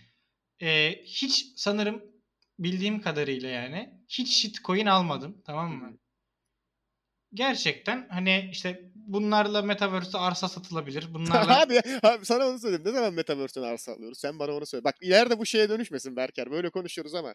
[0.63, 2.03] Ee, hiç sanırım
[2.59, 5.99] bildiğim kadarıyla yani hiç shitcoin almadım tamam mı?
[7.35, 11.07] Gerçekten hani işte bunlarla metaverse'te arsa satılabilir.
[11.15, 12.85] Bunlarla abi, abi sana onu söyleyeyim.
[12.87, 14.19] Ne zaman Metaverse'den arsa alıyoruz?
[14.19, 14.85] Sen bana onu söyle.
[14.85, 16.51] Bak ileride bu şeye dönüşmesin Berker.
[16.51, 17.35] Böyle konuşuyoruz ama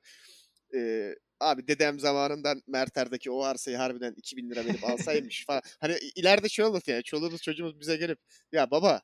[0.75, 5.61] e, abi dedem zamanından Merter'deki o arsayı harbiden 2000 lira verip alsaymış falan.
[5.79, 7.03] Hani ileride şey olur yani.
[7.03, 8.19] Çoluğumuz çocuğumuz bize gelip
[8.51, 9.01] ya baba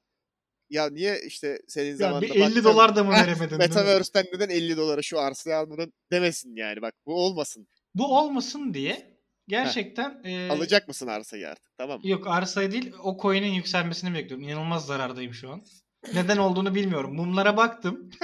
[0.69, 3.39] ya niye işte senin ya zamanında bir 50 baktın, dolar da mı "Heh, veremedin?
[3.39, 6.81] değil mi?" Metaverse'den neden 50 dolara şu arsayı almadın demesin yani.
[6.81, 7.67] Bak bu olmasın.
[7.95, 12.09] Bu olmasın diye gerçekten e, Alacak mısın arsayı artık tamam mı?
[12.09, 14.47] Yok arsayı değil o coin'in yükselmesini bekliyorum.
[14.49, 15.65] İnanılmaz zarardayım şu an.
[16.13, 17.15] Neden olduğunu bilmiyorum.
[17.15, 18.09] Mumlara baktım.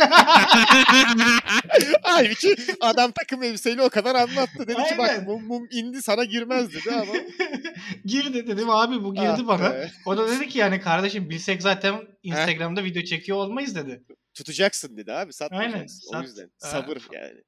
[2.04, 4.68] Halbuki adam takım elbiseyle o kadar anlattı.
[4.68, 7.14] Dedi ki bak mum, mum indi sana girmez dedi ama.
[8.06, 9.72] girdi dedim abi bu girdi Ah bana.
[9.74, 9.92] be.
[10.06, 14.04] O da dedi ki yani kardeşim bilsek zaten Instagram'da video çekiyor olmayız dedi.
[14.34, 15.78] Tutacaksın dedi abi satmayacaksın.
[15.80, 16.24] Aynen, O sat.
[16.24, 16.68] yüzden Ha.
[16.70, 17.42] sabır yani.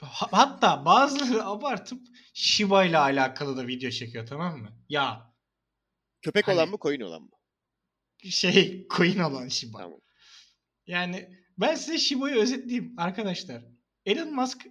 [0.00, 2.00] Ha- Hatta bazıları abartıp
[2.34, 4.68] Shiba ile alakalı da video çekiyor tamam mı?
[4.88, 5.34] Ya
[6.22, 7.28] Köpek Hani- olan mı koyun olan mı?
[8.30, 9.78] Şey coin olan Shiba.
[9.78, 10.00] Tamam.
[10.86, 13.62] Yani ben size Shiba'yı özetleyeyim arkadaşlar.
[14.06, 14.66] Elon Musk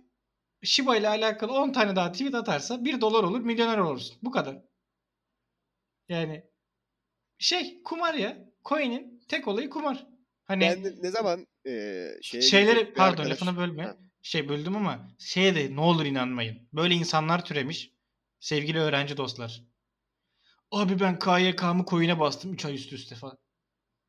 [0.64, 4.18] Shiba ile alakalı 10 tane daha tweet atarsa 1 dolar olur milyoner olursun.
[4.22, 4.58] Bu kadar.
[6.10, 6.43] Yani
[7.38, 8.38] şey kumar ya.
[8.66, 10.08] Coin'in tek olayı kumar.
[10.43, 13.84] Hani Ben ne zaman eee şeye şeyleri pardon arkadaş- lafını bölme.
[13.84, 13.97] Ha.
[14.22, 16.70] Şey böldüm ama şeye de ne olur inanmayın.
[16.74, 17.91] Böyle insanlar türemiş.
[18.39, 19.64] Sevgili öğrenci dostlar.
[20.72, 23.38] Abi ben KYK'mı coin'e bastım 3 ay üst üste falan.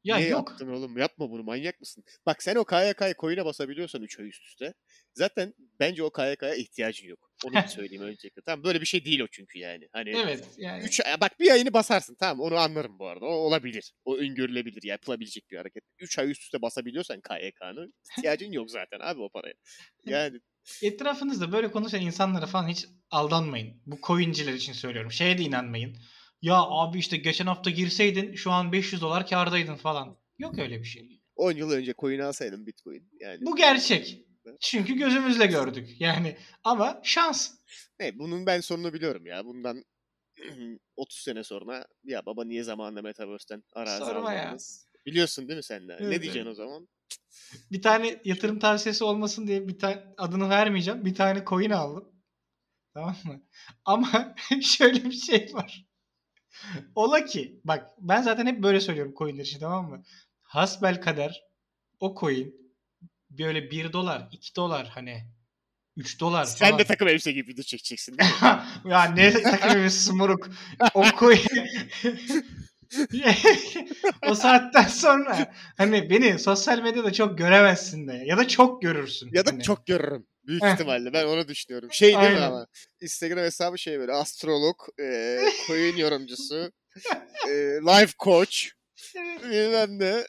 [0.04, 0.48] Ya Niye yok.
[0.50, 0.98] yaptın oğlum?
[0.98, 2.04] Yapma bunu manyak mısın?
[2.26, 4.74] Bak sen o KYK'ya coin'e basabiliyorsan 3 ay üst üste.
[5.14, 7.30] Zaten bence o KYK'ya ihtiyacın yok.
[7.44, 8.42] Onu bir söyleyeyim öncelikle.
[8.46, 9.88] Tamam böyle bir şey değil o çünkü yani.
[9.92, 10.84] Hani Evet yani.
[10.84, 13.24] 3 ay bak bir ayını basarsın tamam onu anlarım bu arada.
[13.24, 13.92] O olabilir.
[14.04, 15.84] O öngörülebilir yapılabilecek bir hareket.
[15.98, 19.54] 3 ay üst üste basabiliyorsan KYK'nı ihtiyacın yok zaten abi o paraya.
[20.06, 20.40] Yani
[20.82, 23.82] Etrafınızda böyle konuşan insanlara falan hiç aldanmayın.
[23.86, 25.12] Bu coinciler için söylüyorum.
[25.12, 25.96] Şeye de inanmayın.
[26.44, 30.16] Ya abi işte geçen hafta girseydin şu an 500 dolar kardaydın falan.
[30.38, 31.20] Yok öyle bir şey.
[31.36, 33.10] 10 yıl önce coin alsaydım bitcoin.
[33.20, 34.24] Yani Bu gerçek.
[34.60, 36.00] Çünkü gözümüzle gördük.
[36.00, 37.54] Yani ama şans.
[38.00, 39.44] ne, bunun ben sonunu biliyorum ya.
[39.44, 39.84] Bundan
[40.96, 44.56] 30 sene sonra ya baba niye zamanında Metaverse'den arazi Sorma ya.
[45.06, 45.96] Biliyorsun değil mi sen de?
[46.00, 46.52] Evet, ne diyeceksin evet.
[46.52, 46.88] o zaman?
[47.72, 51.04] Bir tane yatırım tavsiyesi olmasın diye bir tane adını vermeyeceğim.
[51.04, 52.12] Bir tane coin aldım.
[52.94, 53.42] Tamam mı?
[53.84, 55.93] Ama şöyle bir şey var.
[56.94, 60.02] Ola ki bak ben zaten hep böyle söylüyorum coinler için tamam mı?
[60.42, 61.42] Hasbel kader
[62.00, 62.54] o coin
[63.30, 65.24] böyle 1 dolar, 2 dolar hani
[65.96, 66.78] 3 dolar Sen falan.
[66.78, 68.62] de takım elbise gibi video çekeceksin değil mi?
[68.92, 70.48] ya ne takımımız moruk.
[70.94, 71.40] O coin
[74.28, 79.30] o saatten sonra hani beni sosyal medyada çok göremezsin de ya da çok görürsün.
[79.32, 79.62] ya da Hani.
[79.62, 80.26] çok görürüm.
[80.46, 81.12] Büyük ihtimalle.
[81.12, 81.88] Ben onu düşünüyorum.
[81.92, 82.42] Şey değil mi Aynen.
[82.42, 82.66] ama?
[83.00, 84.12] Instagram hesabı şey böyle.
[84.12, 86.72] Astrolog, e, coin yorumcusu,
[87.48, 88.56] e, life coach,
[89.16, 89.42] Evet.
[89.44, 90.24] bilmem ne.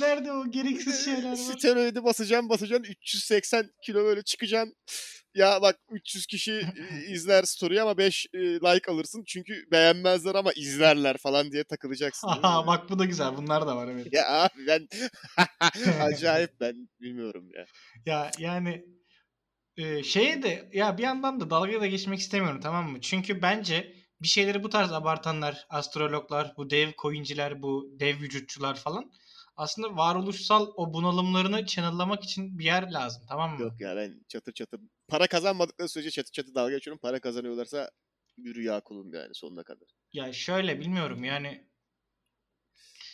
[0.00, 1.36] Nerede o gereksiz şeyler var?
[1.36, 4.74] Steroidi basacaksın basacaksın 380 kilo böyle çıkacaksın.
[5.34, 10.52] Ya bak 300 kişi e, izler story ama 5 e, like alırsın çünkü beğenmezler ama
[10.52, 12.30] izlerler falan diye takılacaksın.
[12.30, 12.36] mi?
[12.42, 13.36] Aha bak bu da güzel.
[13.36, 14.06] Bunlar da var evet.
[14.12, 14.88] Ya abi ben
[16.00, 17.66] acayip ben bilmiyorum ya.
[18.06, 18.84] Ya yani
[19.76, 23.00] e, şeye de ya bir yandan da dalga da geçmek istemiyorum tamam mı?
[23.00, 29.12] Çünkü bence bir şeyleri bu tarz abartanlar, astrologlar, bu dev coinciler, bu dev vücutçular falan
[29.56, 33.62] aslında varoluşsal o bunalımlarını channel'lamak için bir yer lazım tamam mı?
[33.62, 37.00] Yok ya ben çatır çatır para kazanmadıkları sürece çatır çatır dalga geçiyorum.
[37.02, 37.90] Para kazanıyorlarsa
[38.36, 39.88] yürü ya kulum yani sonuna kadar.
[40.12, 41.68] Ya şöyle bilmiyorum yani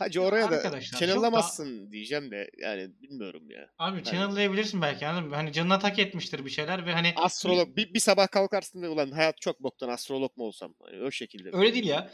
[0.01, 3.71] Hacı oraya da arkadaşlar, çok channel'lamazsın diyeceğim de yani bilmiyorum ya.
[3.79, 5.35] abi channel'layabilirsin belki mı?
[5.35, 9.11] Hani canına tak etmiştir bir şeyler ve hani Astrolog bir, bir sabah kalkarsın ve ulan
[9.11, 10.75] hayat çok boktan astrolog mu olsam?
[10.83, 11.51] Hani o şekilde.
[11.53, 12.11] Öyle değil ya.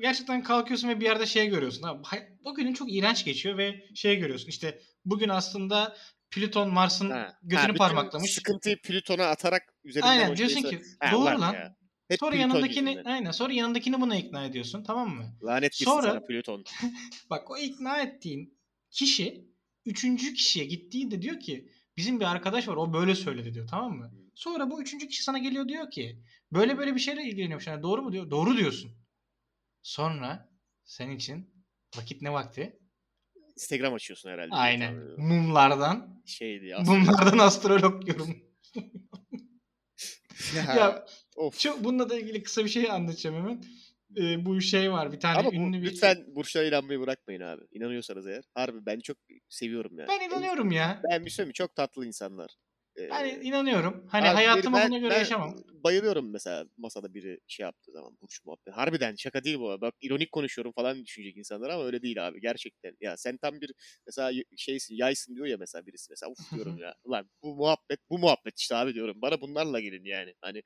[0.00, 1.82] Gerçekten kalkıyorsun ve bir yerde şey görüyorsun.
[1.82, 4.48] Ha, hay- bugünün çok iğrenç geçiyor ve şey görüyorsun.
[4.48, 5.96] İşte bugün aslında
[6.30, 8.32] Plüton Mars'ın Ha, gözünü ha, bütün parmaklamış.
[8.32, 11.54] Sıkıntıyı Plüton'a atarak üzerinden Aynen o diyorsun şeyi- ki Ha, doğru ulan lan.
[11.54, 11.76] ya.
[12.12, 13.10] Hep Sonra Plüton yanındakini yüzünden.
[13.10, 15.36] aynen sonra yanındakini buna ikna ediyorsun tamam mı?
[15.42, 16.64] Lanet gitsin Sonra- sana Plüton.
[17.30, 18.58] Bak o ikna ettiğin
[18.90, 19.48] kişi
[19.86, 24.12] üçüncü kişiye gittiğinde diyor ki bizim bir arkadaş var o böyle söyledi diyor tamam mı?
[24.34, 27.66] Sonra bu üçüncü kişi sana geliyor diyor ki böyle böyle bir şeyle ilgileniyormuş.
[27.66, 28.30] Yani doğru mu diyor?
[28.30, 28.90] Doğru diyorsun.
[29.82, 30.50] Sonra
[30.84, 31.54] senin için
[31.96, 32.78] vakit ne vakti?
[33.56, 34.54] Instagram açıyorsun herhalde.
[34.54, 34.94] Aynen.
[35.18, 36.22] Mumlardan.
[36.26, 36.98] Şeydi aslında.
[36.98, 38.36] Mumlardan astrolog yorum.
[40.56, 41.06] ya, ya
[41.36, 41.58] of.
[41.58, 43.64] çok bununla da ilgili kısa bir şey anlatacağım hemen.
[44.16, 45.86] Ee, bu şey var bir tane Ama bu, ünlü bir...
[45.90, 47.62] lütfen burçlara inanmayı bırakmayın abi.
[47.72, 48.44] İnanıyorsanız eğer.
[48.54, 49.16] Harbi ben çok
[49.48, 50.08] seviyorum yani.
[50.08, 51.02] Ben inanıyorum ya.
[51.10, 51.52] Ben bir mi?
[51.52, 52.50] Çok tatlı insanlar.
[52.98, 54.06] Ee, Ben inanıyorum.
[54.08, 55.56] Hani abi hayatımı ben- buna göre ben yaşamam.
[55.84, 58.70] Bayılıyorum mesela masada biri şey yaptığı zaman burç muhabbeti.
[58.70, 59.80] Harbiden şaka değil bu.
[59.80, 62.40] Bak ironik konuşuyorum falan düşünecek insanlar ama öyle değil abi.
[62.40, 62.96] Gerçekten.
[63.00, 63.72] Ya sen tam bir
[64.06, 66.94] mesela şeysin yaysın diyor ya mesela birisi mesela uf diyorum ya.
[67.04, 69.22] Ulan bu muhabbet bu muhabbet işte abi diyorum.
[69.22, 70.34] Bana bunlarla gelin yani.
[70.40, 70.62] Hani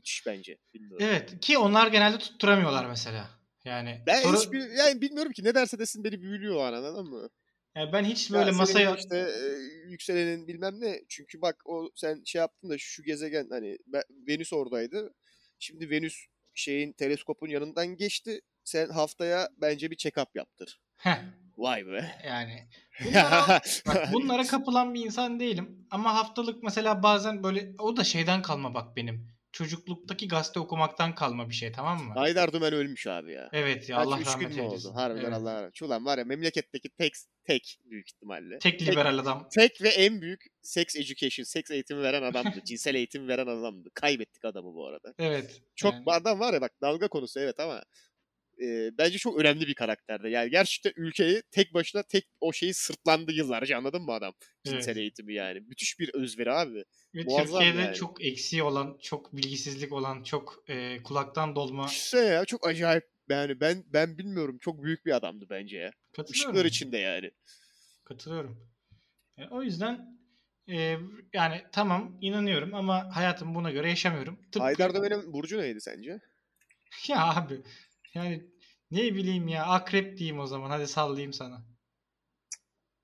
[0.00, 0.58] müthiş bence.
[0.74, 1.06] Bilmiyorum.
[1.10, 3.30] Evet ki onlar genelde tutturamıyorlar mesela.
[3.64, 7.28] Yani Ben sonra- hiçbir yani bilmiyorum ki ne derse desin beni büyülüyor an anladın mı?
[7.76, 9.42] yani ben hiç Ya böyle senin masaya işte e,
[9.90, 11.00] yükselenin bilmem ne.
[11.08, 15.14] Çünkü bak o sen şey yaptın da şu gezegen hani ben- Venüs oradaydı.
[15.58, 18.40] Şimdi Venüs şeyin teleskopun yanından geçti.
[18.64, 20.80] Sen haftaya bence bir check-up yaptır.
[20.96, 21.18] Heh,
[21.56, 22.10] Vay be.
[22.26, 22.68] yani
[23.04, 25.86] bunlara, bak, bunlara kapılan bir insan değilim.
[25.90, 29.28] Ama haftalık mesela bazen böyle o da şeyden kalma bak benim.
[29.52, 32.14] Çocukluktaki gazete okumaktan kalma bir şey tamam mı?
[32.14, 33.48] Haydar Dümen ölmüş abi ya.
[33.52, 34.88] Evet ya Kaç, Allah rahmet gün eylesin.
[34.88, 34.96] oldu?
[34.96, 35.32] Harbiden Evet.
[35.34, 35.82] Allah rahmet.
[35.82, 37.12] Ulan var ya memleketteki tek
[37.44, 38.58] tek büyük ihtimalle.
[38.58, 39.48] Tek liberal adam.
[39.54, 42.64] Tek ve en büyük sex education, seks eğitimi veren adamdı.
[42.64, 43.88] cinsel eğitim veren adamdı.
[43.94, 45.14] Kaybettik adamı bu arada.
[45.18, 45.62] Evet.
[45.76, 46.04] Çok yani.
[46.06, 47.82] adam var ya bak dalga konusu evet ama
[48.60, 50.30] e, bence çok önemli bir karakterdi.
[50.30, 54.34] Yani gerçekten ülkeyi tek başına tek o şeyi sırtlandı yıllarca anladın mı adam?
[54.64, 54.96] Cinsel Evet.
[54.96, 55.60] eğitimi yani.
[55.60, 56.84] Müthiş bir özveri abi.
[57.14, 57.94] Ve muazzam Türkiye'de yani.
[57.94, 61.88] çok eksiği olan, çok bilgisizlik olan, çok e, kulaktan dolma.
[61.88, 63.04] Düşünsene ya çok acayip.
[63.28, 65.90] Yani ben ben bilmiyorum çok büyük bir adamdı bence ya.
[66.12, 66.50] Katılıyorum.
[66.52, 67.30] Işıklar içinde yani.
[68.04, 68.70] Katılıyorum.
[69.38, 70.18] E, o yüzden
[70.68, 70.96] e,
[71.32, 74.36] yani tamam inanıyorum ama hayatımı buna göre yaşamıyorum.
[74.42, 76.20] Tıpkı, Haydar Dömen'in burcu neydi sence?
[77.08, 77.62] Ya abi
[78.14, 78.46] yani
[78.90, 81.64] ne bileyim ya akrep diyeyim o zaman hadi sallayayım sana.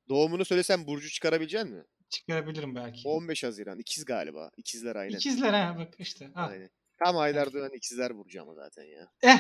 [0.08, 1.84] Doğumunu söylesem Burcu çıkarabilecek mi?
[2.10, 3.08] Çıkarabilirim belki.
[3.08, 3.78] 15 Haziran.
[3.78, 4.50] İkiz galiba.
[4.56, 5.16] İkizler aynen.
[5.16, 6.30] İkizler ha bak işte.
[6.34, 6.48] Al.
[6.50, 6.70] Aynen.
[7.04, 9.08] Tam Haydar Doğan ikizler Burcu ama zaten ya.
[9.22, 9.38] Eh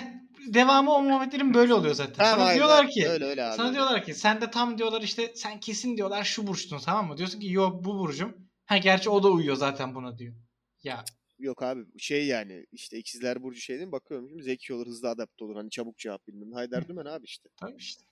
[0.54, 2.12] devamı o muhabbetlerin böyle oluyor zaten.
[2.14, 2.54] Tam Sana Haydar.
[2.54, 3.56] diyorlar ki Öyle öyle abi.
[3.56, 3.74] sana öyle.
[3.76, 7.16] diyorlar ki sen de tam diyorlar işte sen kesin diyorlar şu burçtun tamam mı?
[7.16, 8.36] Diyorsun ki yok bu burcum.
[8.66, 10.34] Ha gerçi o da uyuyor zaten buna diyor.
[10.82, 11.04] Ya
[11.38, 13.92] Yok abi şey yani işte ikizler Burcu şey değil mi?
[13.92, 15.56] Bakıyorum şimdi zeki olur, hızlı adapte olur.
[15.56, 16.52] Hani çabuk cevap bilmem.
[16.52, 17.48] Haydar Dümen abi işte.
[17.56, 18.04] tabii işte.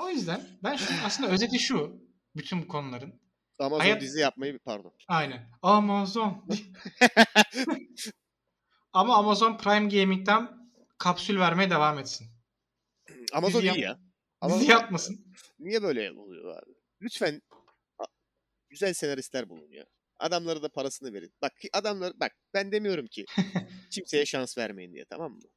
[0.00, 2.02] O yüzden ben şu aslında özeti şu
[2.36, 3.20] bütün bu konuların.
[3.58, 4.92] Amazon Hayat- dizi yapmayı pardon.
[5.08, 5.50] Aynen.
[5.62, 6.48] Amazon.
[8.92, 12.26] Ama Amazon Prime Gaming'den kapsül vermeye devam etsin.
[13.32, 14.00] Amazon Dizi iyi ya.
[14.40, 15.26] Ama Dizi yapmasın.
[15.58, 16.72] niye böyle oluyor abi?
[17.02, 17.42] Lütfen
[18.68, 19.86] güzel senaristler bulun ya.
[20.18, 21.32] Adamlara da parasını verin.
[21.42, 23.24] Bak adamlar bak ben demiyorum ki
[23.90, 25.48] kimseye şans vermeyin diye tamam mı?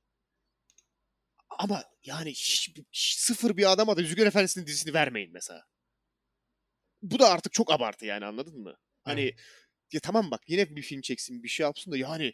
[1.49, 5.65] Ama yani hiç, hiç sıfır bir adama da Yüzükler Efendisi'nin dizisini vermeyin mesela.
[7.01, 8.75] Bu da artık çok abartı yani anladın mı?
[9.03, 9.35] Hani
[9.91, 12.33] ya tamam bak yine bir film çeksin bir şey yapsın da yani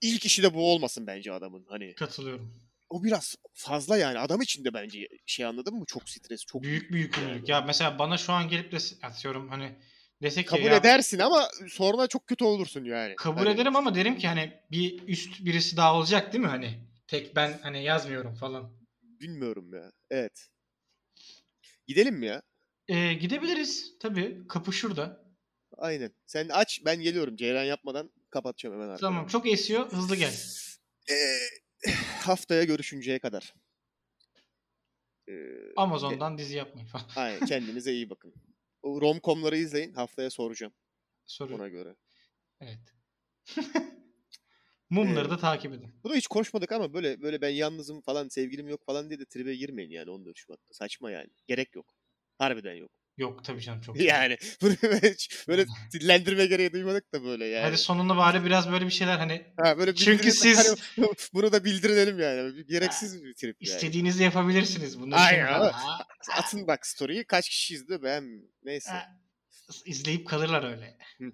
[0.00, 1.66] ilk işi de bu olmasın bence adamın.
[1.68, 2.70] Hani Katılıyorum.
[2.88, 5.84] o biraz fazla yani adam için de bence şey anladın mı?
[5.86, 7.48] Çok stres, çok Büyük bir yükümlülük.
[7.48, 9.78] Ya mesela bana şu an gelip de atıyorum hani
[10.22, 13.16] desek kabul ya, edersin ama sonra çok kötü olursun yani.
[13.16, 16.88] kabul Hani ederim ama derim ki hani bir üst birisi daha olacak değil mi hani?
[17.06, 18.72] Tek ben hani yazmıyorum falan.
[19.02, 19.92] Bilmiyorum ya.
[20.10, 20.48] Evet.
[21.86, 22.42] Gidelim mi ya?
[22.88, 24.46] Ee, gidebiliriz tabii.
[24.48, 25.24] Kapı şurada.
[25.76, 26.12] Aynen.
[26.26, 27.36] Sen aç ben geliyorum.
[27.36, 29.08] Ceyran yapmadan kapatacağım hemen arkadan.
[29.08, 29.92] Tamam çok esiyor.
[29.92, 30.34] Hızlı gel.
[31.10, 31.38] Ee,
[32.20, 33.54] haftaya görüşünceye kadar.
[35.28, 35.32] Ee,
[35.76, 37.04] Amazon'dan dizi yapmayın falan.
[37.16, 38.34] aynen kendinize iyi bakın.
[38.84, 39.92] Romcomları izleyin.
[39.92, 40.72] Haftaya soracağım
[41.26, 41.54] Soru.
[41.54, 41.96] ona göre.
[42.60, 42.80] Evet.
[44.90, 45.90] Mumları Ee, da takip edin.
[46.04, 49.54] Bunu hiç konuşmadık ama böyle böyle ben yalnızım falan sevgilim yok falan diye de tribe
[49.56, 50.74] girmeyin yani 14 Şubat'ta.
[50.74, 51.28] Saçma yani.
[51.46, 51.94] Gerek yok.
[52.38, 52.90] Harbiden yok.
[53.18, 54.00] Yok tabii canım çok.
[54.00, 54.74] Yani bunu
[55.48, 57.64] böyle, dillendirme gereği duymadık da böyle yani.
[57.64, 60.78] Hadi sonunda bari biraz böyle bir şeyler hani Ha, böyle Çünkü siz- hani
[61.34, 62.66] bunu da bildirelim yani.
[62.66, 63.74] Gereksiz bir trip yani.
[63.74, 65.00] istediğinizi yapabilirsiniz.
[65.00, 65.46] Bunları Aynen.
[65.46, 65.98] Aa,
[66.36, 68.92] Atın bak story'yi kaç kişi izliyor ben neyse.
[68.92, 69.18] aa,
[69.84, 70.98] izleyip kalırlar öyle.
[71.18, 71.32] Hı.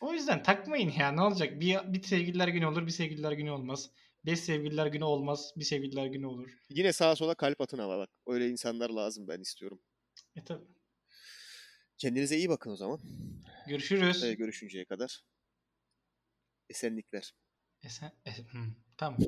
[0.00, 1.60] O yüzden takmayın ya ne olacak?
[1.60, 3.90] Bir, bir sevgililer günü olur, bir sevgililer günü olmaz.
[4.26, 6.50] Beş sevgililer günü olmaz, bir sevgililer günü olur.
[6.68, 8.10] Yine sağa sola kalp atın ama bak.
[8.26, 9.80] Öyle insanlar lazım ben istiyorum.
[10.36, 10.64] E tabii.
[12.02, 12.98] Kendinize iyi bakın o zaman.
[13.68, 14.22] Görüşürüz.
[14.24, 15.22] Ee, görüşünceye kadar.
[16.68, 17.34] Esenlikler.
[17.82, 18.58] E sen, e, hı,
[18.96, 19.20] tamam.